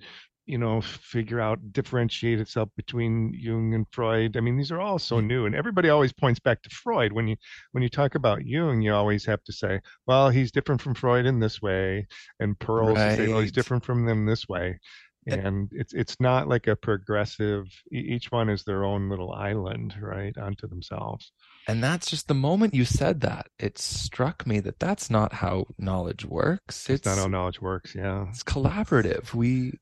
you 0.52 0.58
know, 0.58 0.82
figure 0.82 1.40
out, 1.40 1.72
differentiate 1.72 2.38
itself 2.38 2.68
between 2.76 3.32
Jung 3.34 3.72
and 3.72 3.86
Freud. 3.90 4.36
I 4.36 4.40
mean, 4.40 4.58
these 4.58 4.70
are 4.70 4.82
all 4.82 4.98
so 4.98 5.16
mm. 5.16 5.26
new, 5.26 5.46
and 5.46 5.54
everybody 5.54 5.88
always 5.88 6.12
points 6.12 6.40
back 6.40 6.60
to 6.60 6.68
Freud. 6.68 7.14
When 7.14 7.26
you 7.26 7.36
when 7.70 7.82
you 7.82 7.88
talk 7.88 8.14
about 8.16 8.44
Jung, 8.44 8.82
you 8.82 8.92
always 8.92 9.24
have 9.24 9.42
to 9.44 9.52
say, 9.52 9.80
well, 10.06 10.28
he's 10.28 10.52
different 10.52 10.82
from 10.82 10.94
Freud 10.94 11.24
in 11.24 11.40
this 11.40 11.62
way, 11.62 12.06
and 12.38 12.58
Perls 12.58 12.96
right. 12.96 13.16
say, 13.16 13.32
he's 13.40 13.50
different 13.50 13.82
from 13.82 14.04
them 14.04 14.26
this 14.26 14.46
way. 14.46 14.78
And 15.26 15.70
it's 15.72 15.94
it's 15.94 16.20
not 16.20 16.48
like 16.48 16.66
a 16.66 16.76
progressive. 16.76 17.64
Each 17.90 18.30
one 18.30 18.50
is 18.50 18.64
their 18.64 18.84
own 18.84 19.08
little 19.08 19.32
island, 19.32 19.94
right, 20.00 20.36
unto 20.36 20.66
themselves. 20.66 21.32
And 21.68 21.82
that's 21.82 22.10
just 22.10 22.26
the 22.28 22.34
moment 22.34 22.74
you 22.74 22.84
said 22.84 23.20
that, 23.20 23.46
it 23.58 23.78
struck 23.78 24.46
me 24.46 24.60
that 24.60 24.80
that's 24.80 25.08
not 25.08 25.32
how 25.32 25.66
knowledge 25.78 26.24
works. 26.26 26.90
It's, 26.90 27.06
it's 27.06 27.06
not 27.06 27.18
how 27.18 27.28
knowledge 27.28 27.62
works. 27.62 27.94
Yeah, 27.94 28.26
it's 28.30 28.42
collaborative. 28.42 29.32
We 29.32 29.78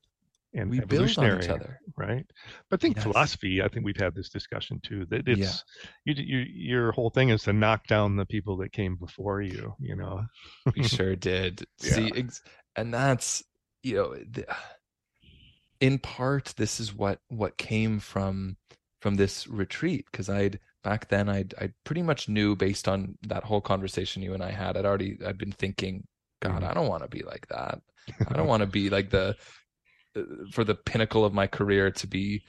and 0.53 0.69
we 0.69 0.81
evolutionary, 0.81 1.39
build 1.39 1.51
on 1.51 1.57
each 1.57 1.61
other, 1.61 1.79
right? 1.97 2.25
But 2.69 2.79
I 2.79 2.81
think 2.81 2.95
yes. 2.97 3.03
philosophy. 3.03 3.61
I 3.61 3.67
think 3.67 3.85
we've 3.85 3.99
had 3.99 4.15
this 4.15 4.29
discussion 4.29 4.79
too. 4.83 5.05
That 5.05 5.27
it's 5.27 5.63
yeah. 6.05 6.13
you, 6.13 6.23
you, 6.23 6.37
your 6.53 6.91
whole 6.91 7.09
thing 7.09 7.29
is 7.29 7.43
to 7.43 7.53
knock 7.53 7.87
down 7.87 8.17
the 8.17 8.25
people 8.25 8.57
that 8.57 8.71
came 8.71 8.95
before 8.95 9.41
you. 9.41 9.75
You 9.79 9.95
know, 9.95 10.25
we 10.75 10.83
sure 10.87 11.15
did. 11.15 11.65
Yeah. 11.81 11.93
See, 11.93 12.11
ex- 12.15 12.41
and 12.75 12.93
that's 12.93 13.43
you 13.83 13.95
know, 13.95 14.15
the, 14.15 14.45
in 15.79 15.99
part, 15.99 16.53
this 16.57 16.79
is 16.79 16.93
what 16.93 17.19
what 17.29 17.57
came 17.57 17.99
from 17.99 18.57
from 19.01 19.15
this 19.15 19.47
retreat 19.47 20.05
because 20.11 20.29
I'd 20.29 20.59
back 20.83 21.07
then 21.09 21.29
I'd 21.29 21.53
I 21.59 21.71
pretty 21.83 22.01
much 22.01 22.29
knew 22.29 22.55
based 22.55 22.87
on 22.87 23.17
that 23.27 23.43
whole 23.43 23.61
conversation 23.61 24.21
you 24.21 24.33
and 24.33 24.43
I 24.43 24.51
had. 24.51 24.77
I'd 24.77 24.85
already 24.85 25.17
I'd 25.25 25.37
been 25.37 25.51
thinking, 25.51 26.05
God, 26.41 26.55
mm-hmm. 26.55 26.65
I 26.65 26.73
don't 26.73 26.87
want 26.87 27.03
to 27.03 27.09
be 27.09 27.23
like 27.23 27.47
that. 27.47 27.79
I 28.27 28.33
don't 28.33 28.47
want 28.47 28.61
to 28.61 28.67
be 28.67 28.89
like 28.89 29.09
the 29.09 29.35
for 30.51 30.63
the 30.63 30.75
pinnacle 30.75 31.25
of 31.25 31.33
my 31.33 31.47
career 31.47 31.91
to 31.91 32.07
be 32.07 32.43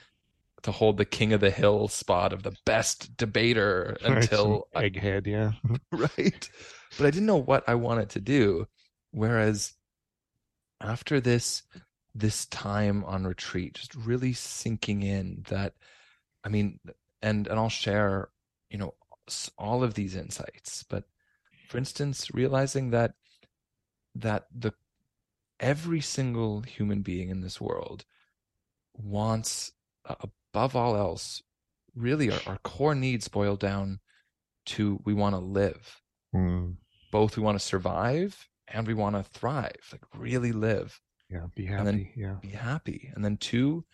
to 0.63 0.71
hold 0.71 0.97
the 0.97 1.05
king 1.05 1.33
of 1.33 1.41
the 1.41 1.51
hill 1.51 1.89
spot 1.89 2.33
of 2.33 2.43
the 2.43 2.57
best 2.65 3.17
debater 3.17 3.97
until 4.05 4.69
right, 4.75 4.93
egghead, 4.93 5.27
yeah, 5.27 5.53
right. 5.93 6.51
But 6.97 7.07
I 7.07 7.11
didn't 7.11 7.27
know 7.27 7.37
what 7.37 7.69
I 7.69 7.75
wanted 7.75 8.11
to 8.11 8.21
do. 8.21 8.67
Whereas 9.11 9.75
after 10.83 11.21
this 11.21 11.63
this 12.15 12.47
time 12.47 13.05
on 13.05 13.25
retreat 13.25 13.75
just 13.75 13.95
really 13.95 14.33
sinking 14.33 15.03
in 15.03 15.43
that 15.49 15.75
i 16.45 16.49
mean 16.49 16.79
and 17.23 17.47
and 17.47 17.59
i'll 17.59 17.69
share 17.69 18.29
you 18.69 18.77
know 18.77 18.95
all 19.57 19.83
of 19.83 19.95
these 19.95 20.17
insights 20.17 20.85
but 20.89 21.05
for 21.69 21.79
instance 21.79 22.29
realizing 22.35 22.91
that 22.91 23.15
that 24.15 24.47
the 24.55 24.75
every 25.63 26.01
single 26.01 26.61
human 26.61 27.01
being 27.01 27.31
in 27.31 27.41
this 27.41 27.61
world 27.61 28.05
wants 28.95 29.73
uh, 30.05 30.17
above 30.53 30.77
all 30.77 30.97
else 30.97 31.43
really 31.95 32.31
our, 32.31 32.41
our, 32.47 32.59
core 32.59 32.95
needs 32.95 33.29
boil 33.29 33.57
down 33.57 34.01
to 34.67 35.01
we 35.05 35.15
want 35.15 35.35
to 35.35 35.39
live. 35.39 36.01
Mm. 36.35 36.77
both 37.11 37.37
we 37.37 37.43
want 37.43 37.59
to 37.59 37.65
survive 37.65 38.49
and 38.67 38.87
we 38.87 38.95
want 38.95 39.15
to 39.15 39.23
thrive 39.23 39.89
like 39.93 40.03
really 40.15 40.53
live. 40.53 41.01
Yeah 41.31 41.47
be 41.55 41.67
happy 41.67 42.13
yeah. 42.17 42.37
be 42.41 42.49
happy. 42.49 43.11
And 43.15 43.25
then 43.25 43.37
two 43.37 43.85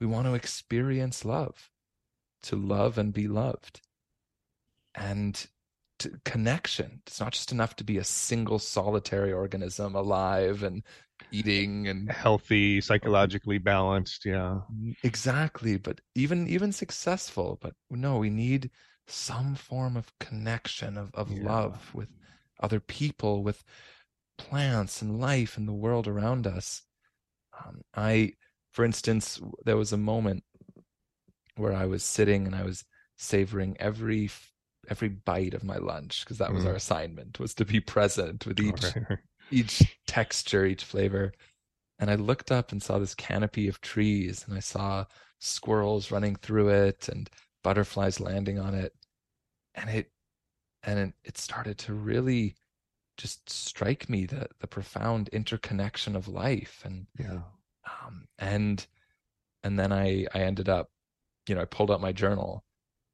we 0.00 0.06
want 0.06 0.26
to 0.26 0.34
experience 0.34 1.24
love 1.24 1.70
to 2.44 2.56
love 2.56 2.98
and 2.98 3.12
be 3.12 3.28
loved. 3.28 3.80
And 4.94 5.46
to 5.98 6.10
connection 6.24 7.00
it's 7.06 7.20
not 7.20 7.32
just 7.32 7.52
enough 7.52 7.76
to 7.76 7.84
be 7.84 7.98
a 7.98 8.04
single 8.04 8.58
solitary 8.58 9.32
organism 9.32 9.94
alive 9.94 10.62
and 10.62 10.82
eating 11.30 11.88
and 11.88 12.10
healthy 12.10 12.80
psychologically 12.80 13.58
balanced 13.58 14.24
yeah 14.24 14.60
exactly 15.02 15.76
but 15.76 16.00
even 16.14 16.48
even 16.48 16.72
successful 16.72 17.58
but 17.60 17.74
no 17.90 18.18
we 18.18 18.30
need 18.30 18.70
some 19.06 19.54
form 19.54 19.96
of 19.96 20.12
connection 20.18 20.96
of, 20.96 21.10
of 21.14 21.30
yeah. 21.30 21.44
love 21.44 21.90
with 21.94 22.08
other 22.60 22.80
people 22.80 23.42
with 23.42 23.64
plants 24.38 25.02
and 25.02 25.20
life 25.20 25.56
and 25.56 25.68
the 25.68 25.72
world 25.72 26.08
around 26.08 26.46
us 26.46 26.82
um, 27.64 27.80
i 27.94 28.32
for 28.72 28.84
instance 28.84 29.40
there 29.64 29.76
was 29.76 29.92
a 29.92 29.98
moment 29.98 30.42
where 31.56 31.72
i 31.74 31.84
was 31.84 32.02
sitting 32.02 32.46
and 32.46 32.54
i 32.54 32.62
was 32.62 32.84
savoring 33.16 33.76
every 33.78 34.30
every 34.88 35.08
bite 35.08 35.54
of 35.54 35.62
my 35.62 35.76
lunch 35.76 36.24
because 36.24 36.38
that 36.38 36.52
was 36.52 36.64
mm. 36.64 36.68
our 36.68 36.74
assignment 36.74 37.38
was 37.38 37.54
to 37.54 37.64
be 37.64 37.80
present 37.80 38.46
with 38.46 38.58
each 38.58 38.82
right 38.82 39.18
each 39.50 39.98
texture, 40.06 40.64
each 40.64 40.84
flavor. 40.84 41.32
And 41.98 42.10
I 42.10 42.16
looked 42.16 42.50
up 42.50 42.72
and 42.72 42.82
saw 42.82 42.98
this 42.98 43.14
canopy 43.14 43.68
of 43.68 43.80
trees, 43.80 44.44
and 44.46 44.56
I 44.56 44.60
saw 44.60 45.04
squirrels 45.38 46.10
running 46.10 46.36
through 46.36 46.70
it 46.70 47.08
and 47.08 47.30
butterflies 47.62 48.20
landing 48.20 48.58
on 48.58 48.74
it. 48.74 48.94
And 49.74 49.90
it 49.90 50.10
and 50.82 51.12
it, 51.24 51.38
started 51.38 51.78
to 51.78 51.94
really 51.94 52.56
just 53.16 53.48
strike 53.48 54.08
me 54.08 54.26
the 54.26 54.46
the 54.60 54.66
profound 54.66 55.28
interconnection 55.28 56.16
of 56.16 56.28
life 56.28 56.82
and 56.84 57.06
yeah 57.18 57.40
um, 58.04 58.26
and 58.38 58.86
and 59.62 59.78
then 59.78 59.92
I 59.92 60.26
I 60.34 60.40
ended 60.40 60.68
up 60.68 60.90
you 61.46 61.54
know 61.54 61.60
I 61.60 61.66
pulled 61.66 61.90
out 61.90 62.00
my 62.00 62.12
journal 62.12 62.64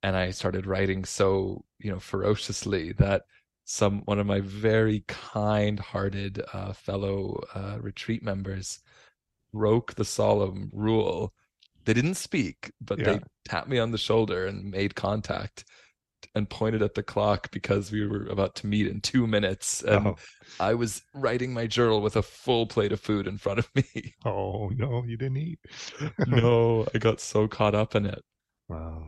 and 0.03 0.17
I 0.17 0.31
started 0.31 0.67
writing 0.67 1.05
so 1.05 1.65
you 1.79 1.91
know 1.91 1.99
ferociously 2.01 2.93
that 2.93 3.23
some 3.71 4.01
one 4.07 4.19
of 4.19 4.27
my 4.27 4.41
very 4.41 5.05
kind-hearted 5.09 6.43
uh, 6.55 6.73
fellow 6.73 7.39
uh, 7.55 7.77
retreat 7.83 8.23
members 8.23 8.81
broke 9.53 9.95
the 9.95 10.07
solemn 10.07 10.71
rule. 10.73 11.35
They 11.85 11.93
didn't 11.93 12.15
speak, 12.15 12.73
but 12.81 12.99
yeah. 12.99 13.05
they 13.05 13.21
tapped 13.45 13.69
me 13.69 13.79
on 13.79 13.91
the 13.91 13.99
shoulder 13.99 14.47
and 14.47 14.71
made 14.71 14.95
contact 14.95 15.67
and 16.35 16.49
pointed 16.49 16.81
at 16.81 16.95
the 16.95 17.03
clock 17.03 17.51
because 17.51 17.93
we 17.93 18.07
were 18.07 18.25
about 18.29 18.55
to 18.57 18.67
meet 18.67 18.87
in 18.87 19.03
two 19.03 19.27
minutes. 19.27 19.83
And 19.83 20.09
oh. 20.09 20.17
I 20.59 20.73
was 20.73 21.03
writing 21.13 21.53
my 21.53 21.67
journal 21.67 22.01
with 22.01 22.17
a 22.17 22.23
full 22.23 22.67
plate 22.67 22.93
of 22.93 23.01
food 23.01 23.27
in 23.27 23.37
front 23.37 23.59
of 23.59 23.69
me. 23.75 24.15
Oh 24.25 24.71
no, 24.75 25.05
you 25.07 25.19
didn't 25.19 25.37
eat. 25.37 25.61
no, 26.27 26.87
I 26.95 26.99
got 26.99 27.21
so 27.21 27.47
caught 27.47 27.75
up 27.75 27.95
in 27.95 28.07
it. 28.07 28.25
Wow. 28.67 29.05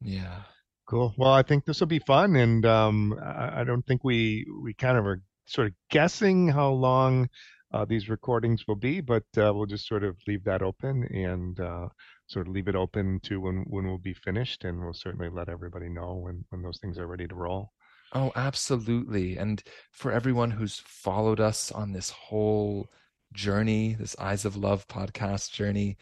Yeah. 0.00 0.42
Cool. 0.90 1.14
Well, 1.16 1.30
I 1.32 1.44
think 1.44 1.64
this 1.64 1.78
will 1.78 1.86
be 1.86 2.00
fun, 2.00 2.34
and 2.34 2.66
um, 2.66 3.16
I, 3.22 3.62
don't 3.62 3.86
think 3.86 4.02
we 4.02 4.44
we 4.60 4.74
kind 4.74 4.98
of 4.98 5.06
are 5.06 5.22
sort 5.46 5.68
of 5.68 5.74
guessing 5.88 6.48
how 6.48 6.70
long 6.70 7.28
uh, 7.72 7.84
these 7.84 8.08
recordings 8.08 8.66
will 8.66 8.74
be, 8.74 9.00
but 9.00 9.22
uh, 9.36 9.54
we'll 9.54 9.66
just 9.66 9.86
sort 9.86 10.02
of 10.02 10.16
leave 10.26 10.42
that 10.42 10.62
open 10.62 11.04
and 11.04 11.60
uh, 11.60 11.86
sort 12.26 12.48
of 12.48 12.52
leave 12.52 12.66
it 12.66 12.74
open 12.74 13.20
to 13.22 13.40
when 13.40 13.64
when 13.68 13.86
we'll 13.86 13.98
be 13.98 14.14
finished, 14.14 14.64
and 14.64 14.80
we'll 14.80 14.92
certainly 14.92 15.28
let 15.28 15.48
everybody 15.48 15.88
know 15.88 16.16
when 16.16 16.44
when 16.48 16.60
those 16.60 16.80
things 16.80 16.98
are 16.98 17.06
ready 17.06 17.28
to 17.28 17.36
roll. 17.36 17.70
Oh, 18.12 18.32
absolutely. 18.34 19.36
And 19.36 19.62
for 19.92 20.10
everyone 20.10 20.50
who's 20.50 20.82
followed 20.84 21.38
us 21.38 21.70
on 21.70 21.92
this 21.92 22.10
whole 22.10 22.88
journey, 23.32 23.94
this 23.94 24.16
Eyes 24.18 24.44
of 24.44 24.56
Love 24.56 24.88
podcast 24.88 25.52
journey, 25.52 25.98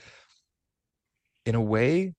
in 1.44 1.54
a 1.54 1.60
way, 1.60 2.14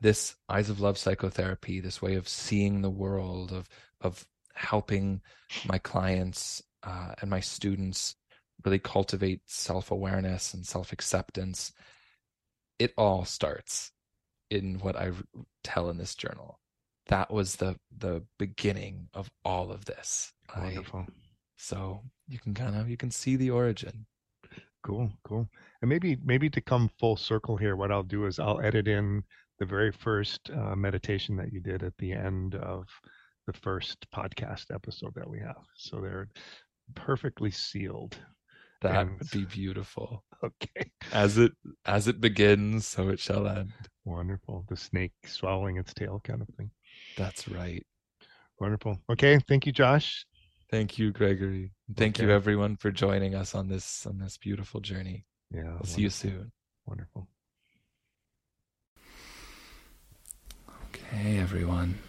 this 0.00 0.34
eyes 0.48 0.70
of 0.70 0.80
love 0.80 0.98
psychotherapy 0.98 1.80
this 1.80 2.02
way 2.02 2.14
of 2.14 2.28
seeing 2.28 2.82
the 2.82 2.90
world 2.90 3.52
of 3.52 3.68
of 4.00 4.26
helping 4.54 5.20
my 5.66 5.78
clients 5.78 6.62
uh, 6.82 7.14
and 7.20 7.30
my 7.30 7.40
students 7.40 8.16
really 8.64 8.78
cultivate 8.78 9.40
self-awareness 9.46 10.54
and 10.54 10.66
self-acceptance 10.66 11.72
it 12.78 12.92
all 12.96 13.24
starts 13.24 13.92
in 14.50 14.78
what 14.80 14.96
i 14.96 15.10
tell 15.64 15.90
in 15.90 15.96
this 15.96 16.14
journal. 16.14 16.60
That 17.08 17.32
was 17.32 17.56
the 17.56 17.76
the 17.96 18.22
beginning 18.38 19.08
of 19.14 19.30
all 19.44 19.72
of 19.72 19.84
this. 19.86 20.32
Wonderful. 20.56 21.06
I, 21.08 21.12
so 21.56 22.02
you 22.28 22.38
can 22.38 22.54
kind 22.54 22.76
of 22.76 22.88
you 22.88 22.96
can 22.96 23.10
see 23.10 23.36
the 23.36 23.50
origin. 23.50 24.06
Cool 24.82 25.10
cool. 25.24 25.48
And 25.80 25.88
maybe 25.88 26.16
maybe 26.22 26.48
to 26.50 26.60
come 26.60 26.90
full 27.00 27.16
circle 27.16 27.56
here 27.56 27.74
what 27.74 27.90
i'll 27.90 28.02
do 28.02 28.26
is 28.26 28.38
i'll 28.38 28.60
edit 28.60 28.86
in 28.86 29.24
the 29.58 29.66
very 29.66 29.92
first 29.92 30.50
uh, 30.50 30.74
meditation 30.74 31.36
that 31.36 31.52
you 31.52 31.60
did 31.60 31.82
at 31.82 31.96
the 31.98 32.12
end 32.12 32.54
of 32.56 32.86
the 33.46 33.52
first 33.52 34.06
podcast 34.14 34.66
episode 34.72 35.12
that 35.14 35.28
we 35.28 35.38
have. 35.40 35.62
So 35.76 36.00
they're 36.00 36.28
perfectly 36.94 37.50
sealed. 37.50 38.16
That 38.82 39.02
and... 39.02 39.18
would 39.18 39.30
be 39.30 39.44
beautiful. 39.44 40.24
Okay. 40.44 40.90
As 41.10 41.38
it 41.38 41.52
as 41.86 42.06
it 42.06 42.20
begins, 42.20 42.86
so 42.86 43.08
it 43.08 43.18
shall 43.18 43.48
end. 43.48 43.72
Wonderful. 44.04 44.66
The 44.68 44.76
snake 44.76 45.14
swallowing 45.24 45.78
its 45.78 45.94
tail 45.94 46.20
kind 46.22 46.42
of 46.42 46.48
thing. 46.58 46.70
That's 47.16 47.48
right. 47.48 47.82
Wonderful. 48.60 48.98
Okay. 49.10 49.38
Thank 49.48 49.64
you, 49.64 49.72
Josh. 49.72 50.26
Thank 50.70 50.98
you, 50.98 51.12
Gregory. 51.12 51.72
Thank 51.96 52.18
okay. 52.18 52.26
you 52.26 52.30
everyone 52.30 52.76
for 52.76 52.90
joining 52.90 53.34
us 53.34 53.54
on 53.54 53.68
this 53.68 54.06
on 54.06 54.18
this 54.18 54.36
beautiful 54.36 54.80
journey. 54.80 55.24
Yeah. 55.50 55.62
We'll 55.62 55.70
wonderful. 55.70 55.86
see 55.86 56.02
you 56.02 56.10
soon. 56.10 56.52
Wonderful. 56.86 57.26
Okay, 61.14 61.38
everyone. 61.38 62.00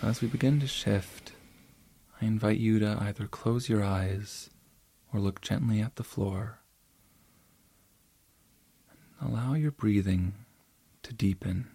So 0.00 0.08
as 0.08 0.22
we 0.22 0.28
begin 0.28 0.60
to 0.60 0.66
shift, 0.66 1.32
I 2.20 2.24
invite 2.24 2.56
you 2.56 2.78
to 2.78 2.96
either 2.98 3.26
close 3.26 3.68
your 3.68 3.84
eyes 3.84 4.48
or 5.12 5.20
look 5.20 5.42
gently 5.42 5.82
at 5.82 5.96
the 5.96 6.02
floor. 6.02 6.60
Allow 9.20 9.54
your 9.54 9.72
breathing 9.72 10.32
to 11.02 11.12
deepen 11.12 11.68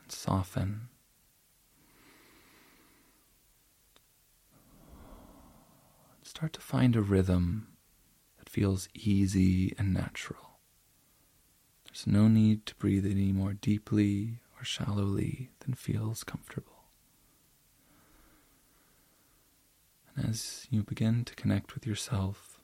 and 0.00 0.12
soften. 0.12 0.88
Start 6.22 6.52
to 6.52 6.60
find 6.60 6.94
a 6.94 7.02
rhythm 7.02 7.66
that 8.38 8.48
feels 8.48 8.88
easy 8.94 9.74
and 9.76 9.92
natural. 9.92 10.60
There's 11.86 12.06
no 12.06 12.28
need 12.28 12.64
to 12.66 12.76
breathe 12.76 13.04
any 13.04 13.32
more 13.32 13.54
deeply 13.54 14.38
shallowly 14.64 15.50
than 15.60 15.74
feels 15.74 16.24
comfortable. 16.24 16.84
And 20.14 20.28
as 20.28 20.66
you 20.70 20.82
begin 20.82 21.24
to 21.24 21.34
connect 21.34 21.74
with 21.74 21.86
yourself, 21.86 22.60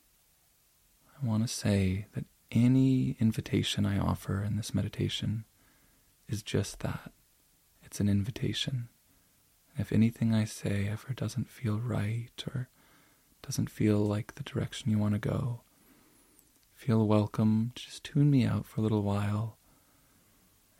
I 1.23 1.27
want 1.27 1.43
to 1.43 1.49
say 1.49 2.07
that 2.15 2.25
any 2.51 3.17
invitation 3.19 3.87
I 3.87 3.99
offer 3.99 4.43
in 4.43 4.57
this 4.57 4.75
meditation 4.75 5.45
is 6.29 6.43
just 6.43 6.81
that 6.81 7.13
it's 7.83 8.01
an 8.01 8.09
invitation. 8.09 8.89
If 9.79 9.93
anything 9.93 10.35
I 10.35 10.45
say 10.45 10.89
ever 10.91 11.13
doesn't 11.15 11.51
feel 11.51 11.79
right 11.79 12.45
or 12.49 12.69
doesn't 13.43 13.71
feel 13.71 13.99
like 13.99 14.35
the 14.35 14.43
direction 14.43 14.91
you 14.91 14.99
want 14.99 15.15
to 15.15 15.21
go, 15.21 15.61
feel 16.75 17.07
welcome. 17.07 17.73
Just 17.75 18.05
tune 18.05 18.31
me 18.31 18.45
out 18.45 18.67
for 18.67 18.81
a 18.81 18.83
little 18.83 19.03
while 19.03 19.57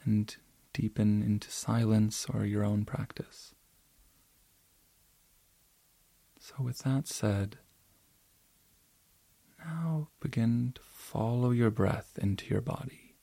and 0.05 0.37
deepen 0.77 1.23
into 1.23 1.51
silence 1.51 2.27
or 2.29 2.45
your 2.45 2.63
own 2.63 2.85
practice. 2.85 3.55
So, 6.39 6.57
with 6.63 6.81
that 6.81 7.09
said, 7.09 7.57
now 9.59 10.09
begin 10.21 10.73
to 10.75 10.83
follow 10.83 11.51
your 11.51 11.71
breath 11.71 12.19
into 12.21 12.47
your 12.47 12.61
body. 12.61 13.15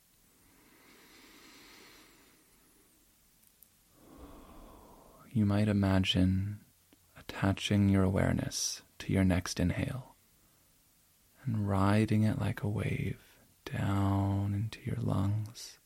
You 5.32 5.46
might 5.46 5.68
imagine 5.68 6.58
attaching 7.16 7.88
your 7.88 8.02
awareness 8.02 8.82
to 8.98 9.12
your 9.12 9.24
next 9.24 9.60
inhale 9.60 10.16
and 11.44 11.68
riding 11.68 12.24
it 12.24 12.40
like 12.40 12.64
a 12.64 12.68
wave 12.68 13.20
down 13.64 14.54
into 14.54 14.80
your 14.84 15.00
lungs. 15.00 15.78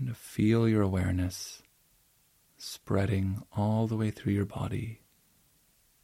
And 0.00 0.08
to 0.08 0.14
feel 0.14 0.66
your 0.66 0.80
awareness 0.80 1.62
spreading 2.56 3.42
all 3.54 3.86
the 3.86 3.96
way 3.96 4.10
through 4.10 4.32
your 4.32 4.46
body, 4.46 5.02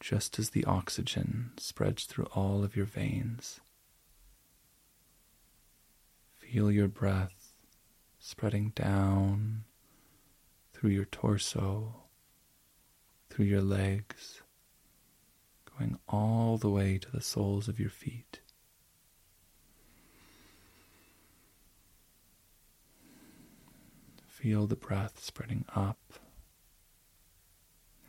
just 0.01 0.39
as 0.39 0.51
the 0.51 0.67
oxygen 0.67 1.53
spreads 1.57 2.05
through 2.05 2.27
all 2.35 2.63
of 2.63 2.77
your 2.77 2.85
veins. 2.85 3.59
Feel 6.35 6.71
your 6.71 6.89
breath 6.89 7.55
spreading 8.19 8.71
down 8.75 9.65
through 10.75 10.91
your 10.91 11.07
torso, 11.07 12.03
through 13.31 13.47
your 13.47 13.63
legs, 13.63 14.43
going 15.79 15.99
all 16.07 16.59
the 16.59 16.69
way 16.69 16.99
to 16.99 17.11
the 17.11 17.23
soles 17.23 17.67
of 17.67 17.81
your 17.81 17.89
feet. 17.89 18.41
Feel 24.47 24.69
the 24.69 24.77
breath 24.77 25.19
spreading 25.19 25.65
up 25.75 25.99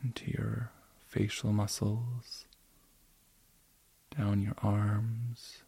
into 0.04 0.30
your 0.30 0.70
facial 1.04 1.52
muscles, 1.52 2.44
down 4.16 4.40
your 4.40 4.54
arms, 4.62 5.64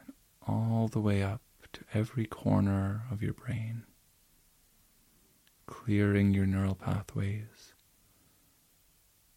and 0.00 0.14
all 0.46 0.86
the 0.86 1.00
way 1.00 1.20
up 1.20 1.40
to 1.72 1.80
every 1.92 2.26
corner 2.26 3.06
of 3.10 3.24
your 3.24 3.32
brain, 3.32 3.82
clearing 5.66 6.32
your 6.32 6.46
neural 6.46 6.76
pathways, 6.76 7.72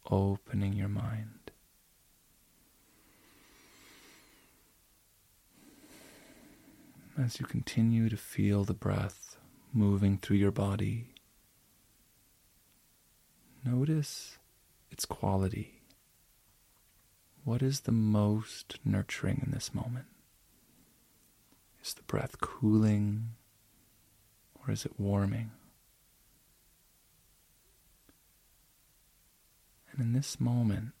opening 0.08 0.74
your 0.74 0.86
mind. 0.86 1.50
As 7.20 7.40
you 7.40 7.46
continue 7.46 8.08
to 8.08 8.16
feel 8.16 8.62
the 8.62 8.74
breath 8.74 9.27
moving 9.72 10.18
through 10.18 10.36
your 10.36 10.50
body, 10.50 11.14
notice 13.64 14.38
its 14.90 15.04
quality. 15.04 15.82
What 17.44 17.62
is 17.62 17.80
the 17.80 17.92
most 17.92 18.78
nurturing 18.84 19.42
in 19.44 19.52
this 19.52 19.74
moment? 19.74 20.06
Is 21.82 21.94
the 21.94 22.02
breath 22.02 22.40
cooling 22.40 23.30
or 24.54 24.72
is 24.72 24.84
it 24.84 24.98
warming? 24.98 25.52
And 29.90 30.00
in 30.00 30.12
this 30.12 30.38
moment, 30.38 30.92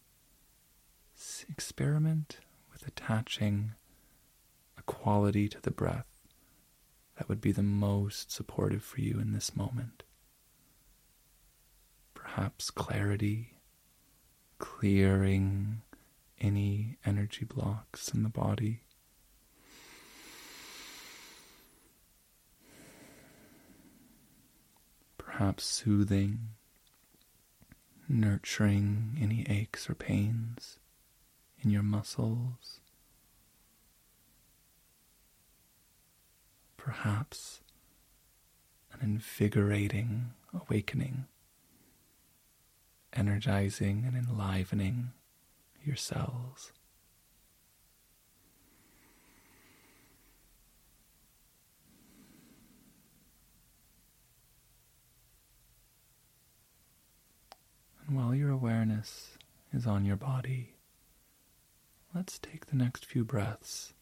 experiment 1.48 2.38
with 2.72 2.86
attaching 2.86 3.72
a 4.76 4.82
quality 4.82 5.48
to 5.48 5.60
the 5.60 5.70
breath 5.70 6.07
that 7.18 7.28
would 7.28 7.40
be 7.40 7.50
the 7.50 7.64
most 7.64 8.30
supportive 8.30 8.84
for 8.84 9.00
you 9.00 9.18
in 9.18 9.32
this 9.32 9.56
moment. 9.56 10.04
Perhaps 12.14 12.70
clarity, 12.70 13.58
clearing 14.58 15.82
any 16.40 16.96
energy 17.04 17.44
blocks 17.44 18.14
in 18.14 18.22
the 18.22 18.28
body. 18.28 18.82
Perhaps 25.16 25.64
soothing, 25.64 26.50
nurturing 28.08 29.18
any 29.20 29.44
aches 29.48 29.90
or 29.90 29.94
pains 29.96 30.78
in 31.60 31.70
your 31.70 31.82
muscles. 31.82 32.78
Perhaps 36.78 37.60
an 38.92 39.00
invigorating 39.02 40.30
awakening 40.54 41.26
energizing 43.12 44.04
and 44.06 44.16
enlivening 44.16 45.10
your 45.84 45.96
cells. 45.96 46.72
And 58.06 58.16
while 58.16 58.34
your 58.34 58.50
awareness 58.50 59.36
is 59.72 59.86
on 59.86 60.06
your 60.06 60.16
body, 60.16 60.76
let's 62.14 62.38
take 62.38 62.66
the 62.66 62.76
next 62.76 63.04
few 63.04 63.24
breaths 63.24 63.92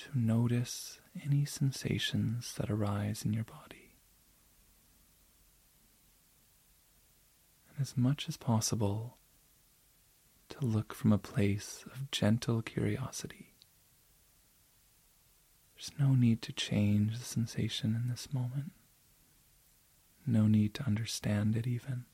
to 0.00 0.18
notice 0.18 0.98
any 1.24 1.44
sensations 1.44 2.54
that 2.54 2.70
arise 2.70 3.22
in 3.24 3.34
your 3.34 3.44
body. 3.44 3.92
And 7.68 7.80
as 7.80 7.96
much 7.96 8.28
as 8.28 8.38
possible 8.38 9.18
to 10.48 10.64
look 10.64 10.94
from 10.94 11.12
a 11.12 11.18
place 11.18 11.84
of 11.94 12.10
gentle 12.10 12.62
curiosity. 12.62 13.52
There's 15.74 15.92
no 15.98 16.14
need 16.14 16.42
to 16.42 16.52
change 16.52 17.18
the 17.18 17.24
sensation 17.24 17.94
in 17.94 18.10
this 18.10 18.32
moment, 18.32 18.72
no 20.26 20.46
need 20.46 20.74
to 20.74 20.86
understand 20.86 21.56
it 21.56 21.66
even. 21.66 22.04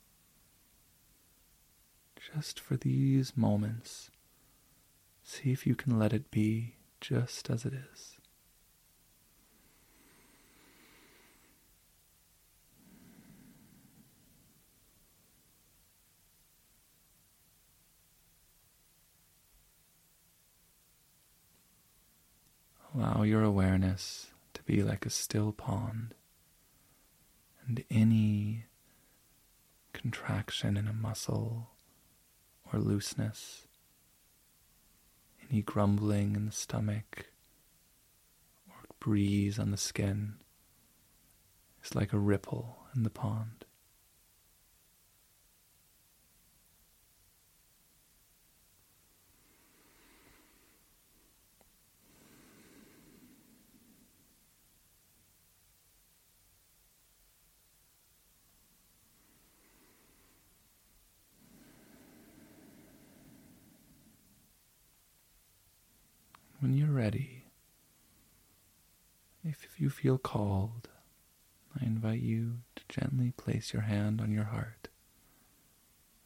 Just 2.35 2.59
for 2.59 2.77
these 2.77 3.37
moments, 3.37 4.11
see 5.22 5.53
if 5.53 5.66
you 5.66 5.75
can 5.75 5.99
let 5.99 6.12
it 6.12 6.31
be 6.31 6.75
just 7.00 7.50
as 7.50 7.64
it 7.64 7.74
is. 7.74 8.16
Allow 22.94 23.24
your 23.24 23.42
awareness 23.42 24.28
to 24.54 24.62
be 24.62 24.82
like 24.82 25.04
a 25.04 25.11
still 25.11 25.52
pond, 25.52 26.14
and 27.66 27.85
any 27.90 28.64
contraction 29.92 30.78
in 30.78 30.88
a 30.88 30.94
muscle 30.94 31.68
or 32.72 32.78
looseness, 32.78 33.65
any 35.50 35.62
grumbling 35.62 36.35
in 36.35 36.46
the 36.46 36.52
stomach 36.52 37.26
or 38.68 38.76
breeze 39.00 39.59
on 39.59 39.70
the 39.70 39.76
skin 39.76 40.35
is 41.85 41.94
like 41.94 42.12
a 42.12 42.18
ripple 42.18 42.78
in 42.94 43.02
the 43.02 43.11
pond. 43.11 43.66
when 66.66 66.76
you're 66.76 66.88
ready, 67.06 67.44
if 69.44 69.68
you 69.78 69.88
feel 69.88 70.18
called, 70.18 70.88
I 71.80 71.84
invite 71.84 72.18
you 72.18 72.62
to 72.74 72.82
gently 72.88 73.30
place 73.30 73.72
your 73.72 73.82
hand 73.82 74.20
on 74.20 74.32
your 74.32 74.46
heart. 74.46 74.88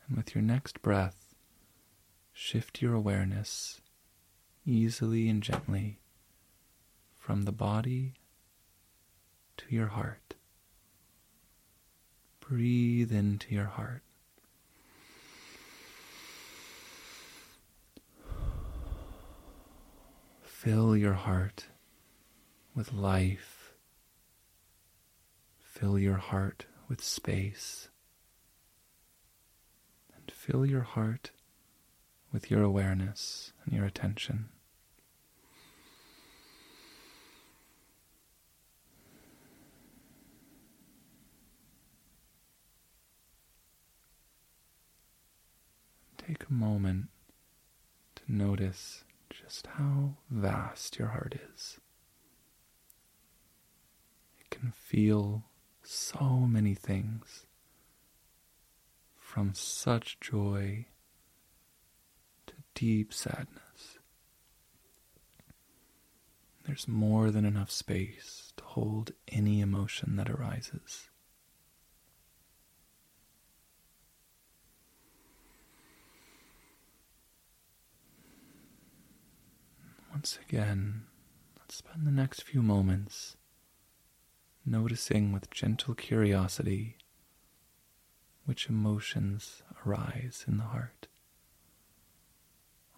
And 0.08 0.16
with 0.16 0.34
your 0.34 0.40
next 0.40 0.80
breath, 0.80 1.34
shift 2.32 2.80
your 2.80 2.94
awareness 2.94 3.82
easily 4.64 5.28
and 5.28 5.42
gently 5.42 6.00
from 7.14 7.42
the 7.42 7.52
body 7.52 8.14
to 9.58 9.64
your 9.68 9.88
heart. 9.88 10.34
Breathe 12.40 13.12
into 13.12 13.54
your 13.54 13.66
heart. 13.66 14.02
Fill 20.62 20.94
your 20.94 21.14
heart 21.14 21.68
with 22.74 22.92
life. 22.92 23.72
Fill 25.58 25.98
your 25.98 26.18
heart 26.18 26.66
with 26.86 27.02
space. 27.02 27.88
And 30.14 30.30
fill 30.30 30.66
your 30.66 30.82
heart 30.82 31.30
with 32.30 32.50
your 32.50 32.62
awareness 32.62 33.54
and 33.64 33.72
your 33.72 33.86
attention. 33.86 34.50
take 46.18 46.44
a 46.48 46.52
moment 46.52 47.08
to 48.14 48.22
notice 48.28 49.04
just 49.40 49.66
how 49.66 50.16
vast 50.30 50.98
your 50.98 51.08
heart 51.08 51.38
is. 51.54 51.78
It 54.40 54.50
can 54.50 54.72
feel 54.72 55.44
so 55.82 56.46
many 56.48 56.74
things 56.74 57.46
from 59.16 59.54
such 59.54 60.18
joy 60.20 60.86
to 62.46 62.54
deep 62.74 63.12
sadness. 63.12 63.98
There's 66.66 66.88
more 66.88 67.30
than 67.30 67.44
enough 67.44 67.70
space 67.70 68.52
to 68.56 68.64
hold 68.64 69.12
any 69.28 69.60
emotion 69.60 70.16
that 70.16 70.30
arises. 70.30 71.09
Once 80.20 80.38
again, 80.46 81.04
let's 81.58 81.76
spend 81.76 82.06
the 82.06 82.10
next 82.10 82.42
few 82.42 82.60
moments 82.60 83.38
noticing 84.66 85.32
with 85.32 85.48
gentle 85.48 85.94
curiosity 85.94 86.98
which 88.44 88.68
emotions 88.68 89.62
arise 89.86 90.44
in 90.46 90.58
the 90.58 90.64
heart, 90.64 91.08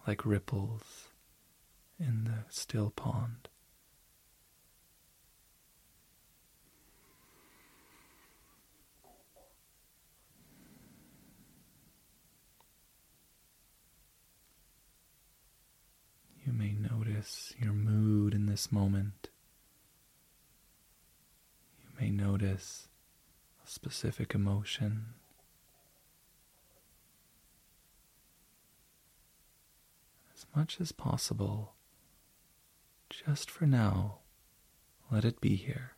like 0.05 0.25
ripples 0.25 1.07
in 1.97 2.25
the 2.25 2.39
still 2.49 2.89
pond. 2.89 3.47
You 16.45 16.51
may 16.51 16.73
notice 17.23 17.53
your 17.57 17.71
mood 17.71 18.33
in 18.33 18.47
this 18.47 18.69
moment. 18.69 19.29
You 21.81 21.87
may 21.97 22.09
notice 22.11 22.89
a 23.65 23.69
specific 23.69 24.35
emotion. 24.35 25.05
As 30.35 30.45
much 30.53 30.81
as 30.81 30.91
possible, 30.91 31.75
just 33.09 33.49
for 33.49 33.65
now, 33.65 34.17
let 35.09 35.23
it 35.23 35.39
be 35.39 35.55
here, 35.55 35.93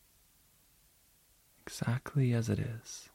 exactly 1.65 2.33
as 2.33 2.49
it 2.49 2.59
is. 2.59 3.09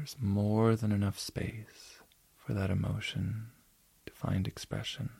There's 0.00 0.16
more 0.18 0.76
than 0.76 0.92
enough 0.92 1.18
space 1.18 2.00
for 2.34 2.54
that 2.54 2.70
emotion 2.70 3.48
to 4.06 4.12
find 4.14 4.48
expression 4.48 5.10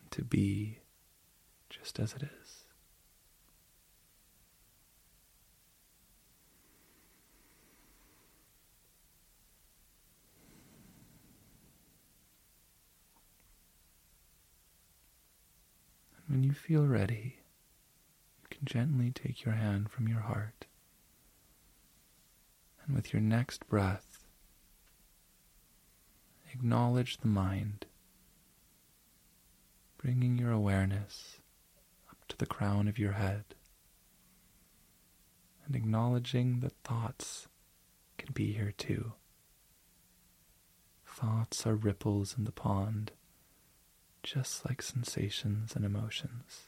and 0.00 0.08
to 0.12 0.22
be 0.22 0.78
just 1.68 1.98
as 1.98 2.12
it 2.14 2.22
is. 2.22 2.66
When 16.28 16.44
you 16.44 16.52
feel 16.52 16.86
ready, 16.86 17.40
can 18.56 18.64
gently 18.64 19.10
take 19.10 19.44
your 19.44 19.54
hand 19.54 19.90
from 19.90 20.08
your 20.08 20.20
heart. 20.20 20.66
And 22.84 22.94
with 22.94 23.12
your 23.12 23.20
next 23.20 23.68
breath, 23.68 24.24
acknowledge 26.52 27.18
the 27.18 27.26
mind, 27.26 27.84
bringing 29.98 30.38
your 30.38 30.52
awareness 30.52 31.40
up 32.10 32.16
to 32.28 32.36
the 32.36 32.46
crown 32.46 32.88
of 32.88 32.98
your 32.98 33.12
head, 33.12 33.44
and 35.66 35.76
acknowledging 35.76 36.60
that 36.60 36.80
thoughts 36.84 37.48
can 38.16 38.32
be 38.32 38.52
here 38.52 38.72
too. 38.76 39.12
Thoughts 41.04 41.66
are 41.66 41.74
ripples 41.74 42.36
in 42.38 42.44
the 42.44 42.52
pond, 42.52 43.12
just 44.22 44.64
like 44.66 44.80
sensations 44.80 45.74
and 45.74 45.84
emotions. 45.84 46.65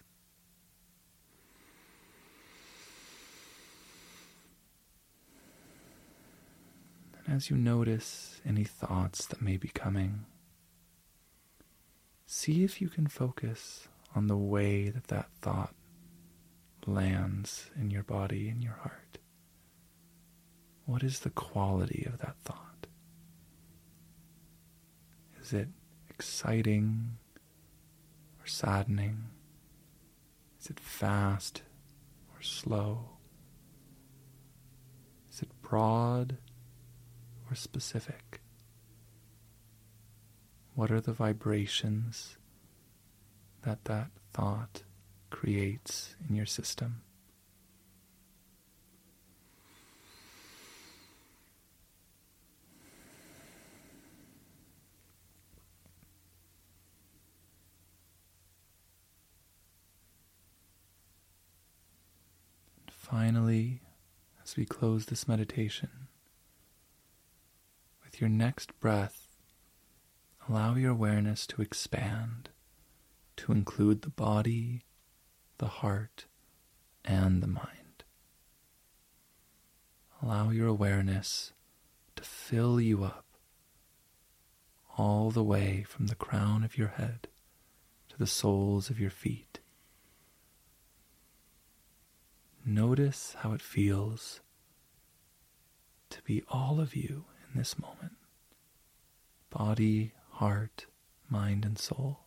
As 7.30 7.50
you 7.50 7.56
notice 7.56 8.40
any 8.46 8.64
thoughts 8.64 9.26
that 9.26 9.42
may 9.42 9.56
be 9.58 9.68
coming, 9.68 10.24
see 12.26 12.64
if 12.64 12.80
you 12.80 12.88
can 12.88 13.06
focus 13.06 13.88
on 14.14 14.26
the 14.26 14.36
way 14.36 14.88
that 14.88 15.08
that 15.08 15.28
thought 15.42 15.74
lands 16.86 17.70
in 17.78 17.90
your 17.90 18.02
body 18.02 18.48
and 18.48 18.64
your 18.64 18.72
heart. 18.72 19.18
What 20.86 21.02
is 21.02 21.20
the 21.20 21.30
quality 21.30 22.06
of 22.10 22.18
that 22.20 22.36
thought? 22.44 22.86
Is 25.42 25.52
it 25.52 25.68
exciting 26.08 27.18
or 28.40 28.46
saddening? 28.46 29.24
Is 30.58 30.70
it 30.70 30.80
fast 30.80 31.62
or 32.34 32.42
slow? 32.42 33.10
Is 35.30 35.42
it 35.42 35.50
broad 35.60 36.38
or 37.50 37.54
specific? 37.54 38.40
What 40.74 40.90
are 40.90 41.00
the 41.00 41.12
vibrations 41.12 42.36
that 43.62 43.84
that 43.84 44.10
thought 44.32 44.82
creates 45.30 46.14
in 46.28 46.36
your 46.36 46.46
system? 46.46 47.02
finally, 63.08 63.80
as 64.42 64.56
we 64.56 64.66
close 64.66 65.06
this 65.06 65.26
meditation, 65.26 66.07
your 68.20 68.30
next 68.30 68.78
breath, 68.80 69.26
allow 70.48 70.74
your 70.74 70.92
awareness 70.92 71.46
to 71.46 71.62
expand 71.62 72.48
to 73.36 73.52
include 73.52 74.02
the 74.02 74.10
body, 74.10 74.82
the 75.58 75.66
heart, 75.66 76.26
and 77.04 77.42
the 77.42 77.46
mind. 77.46 78.04
Allow 80.22 80.50
your 80.50 80.66
awareness 80.66 81.52
to 82.16 82.24
fill 82.24 82.80
you 82.80 83.04
up 83.04 83.24
all 84.96 85.30
the 85.30 85.44
way 85.44 85.84
from 85.88 86.08
the 86.08 86.16
crown 86.16 86.64
of 86.64 86.76
your 86.76 86.88
head 86.88 87.28
to 88.08 88.18
the 88.18 88.26
soles 88.26 88.90
of 88.90 88.98
your 88.98 89.10
feet. 89.10 89.60
Notice 92.66 93.36
how 93.38 93.52
it 93.52 93.62
feels 93.62 94.40
to 96.10 96.20
be 96.22 96.42
all 96.48 96.80
of 96.80 96.96
you 96.96 97.24
in 97.52 97.58
this 97.58 97.78
moment 97.78 97.97
body, 99.58 100.12
heart, 100.34 100.86
mind, 101.28 101.64
and 101.64 101.76
soul. 101.76 102.20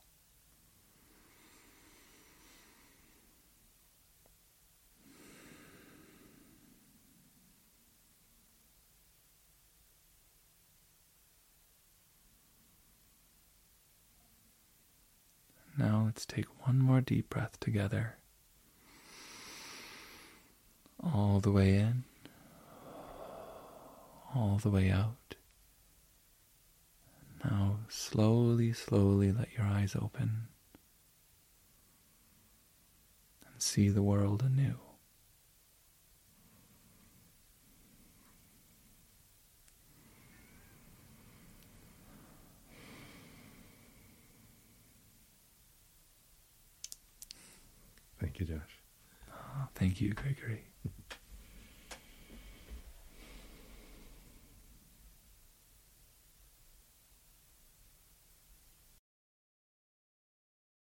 Now 15.77 16.03
let's 16.05 16.25
take 16.25 16.45
one 16.67 16.79
more 16.79 16.99
deep 16.99 17.29
breath 17.29 17.57
together. 17.61 18.17
All 21.01 21.39
the 21.39 21.51
way 21.51 21.75
in 21.75 22.03
all 24.33 24.59
the 24.61 24.69
way 24.69 24.89
out. 24.89 25.35
Now, 27.43 27.79
slowly, 27.89 28.71
slowly 28.73 29.31
let 29.31 29.51
your 29.53 29.65
eyes 29.65 29.95
open 29.95 30.47
and 33.45 33.61
see 33.61 33.89
the 33.89 34.03
world 34.03 34.43
anew. 34.43 34.77
Thank 48.19 48.39
you, 48.39 48.45
Josh. 48.45 48.79
Oh, 49.31 49.67
thank 49.73 49.99
you, 49.99 50.13
Gregory. 50.13 50.70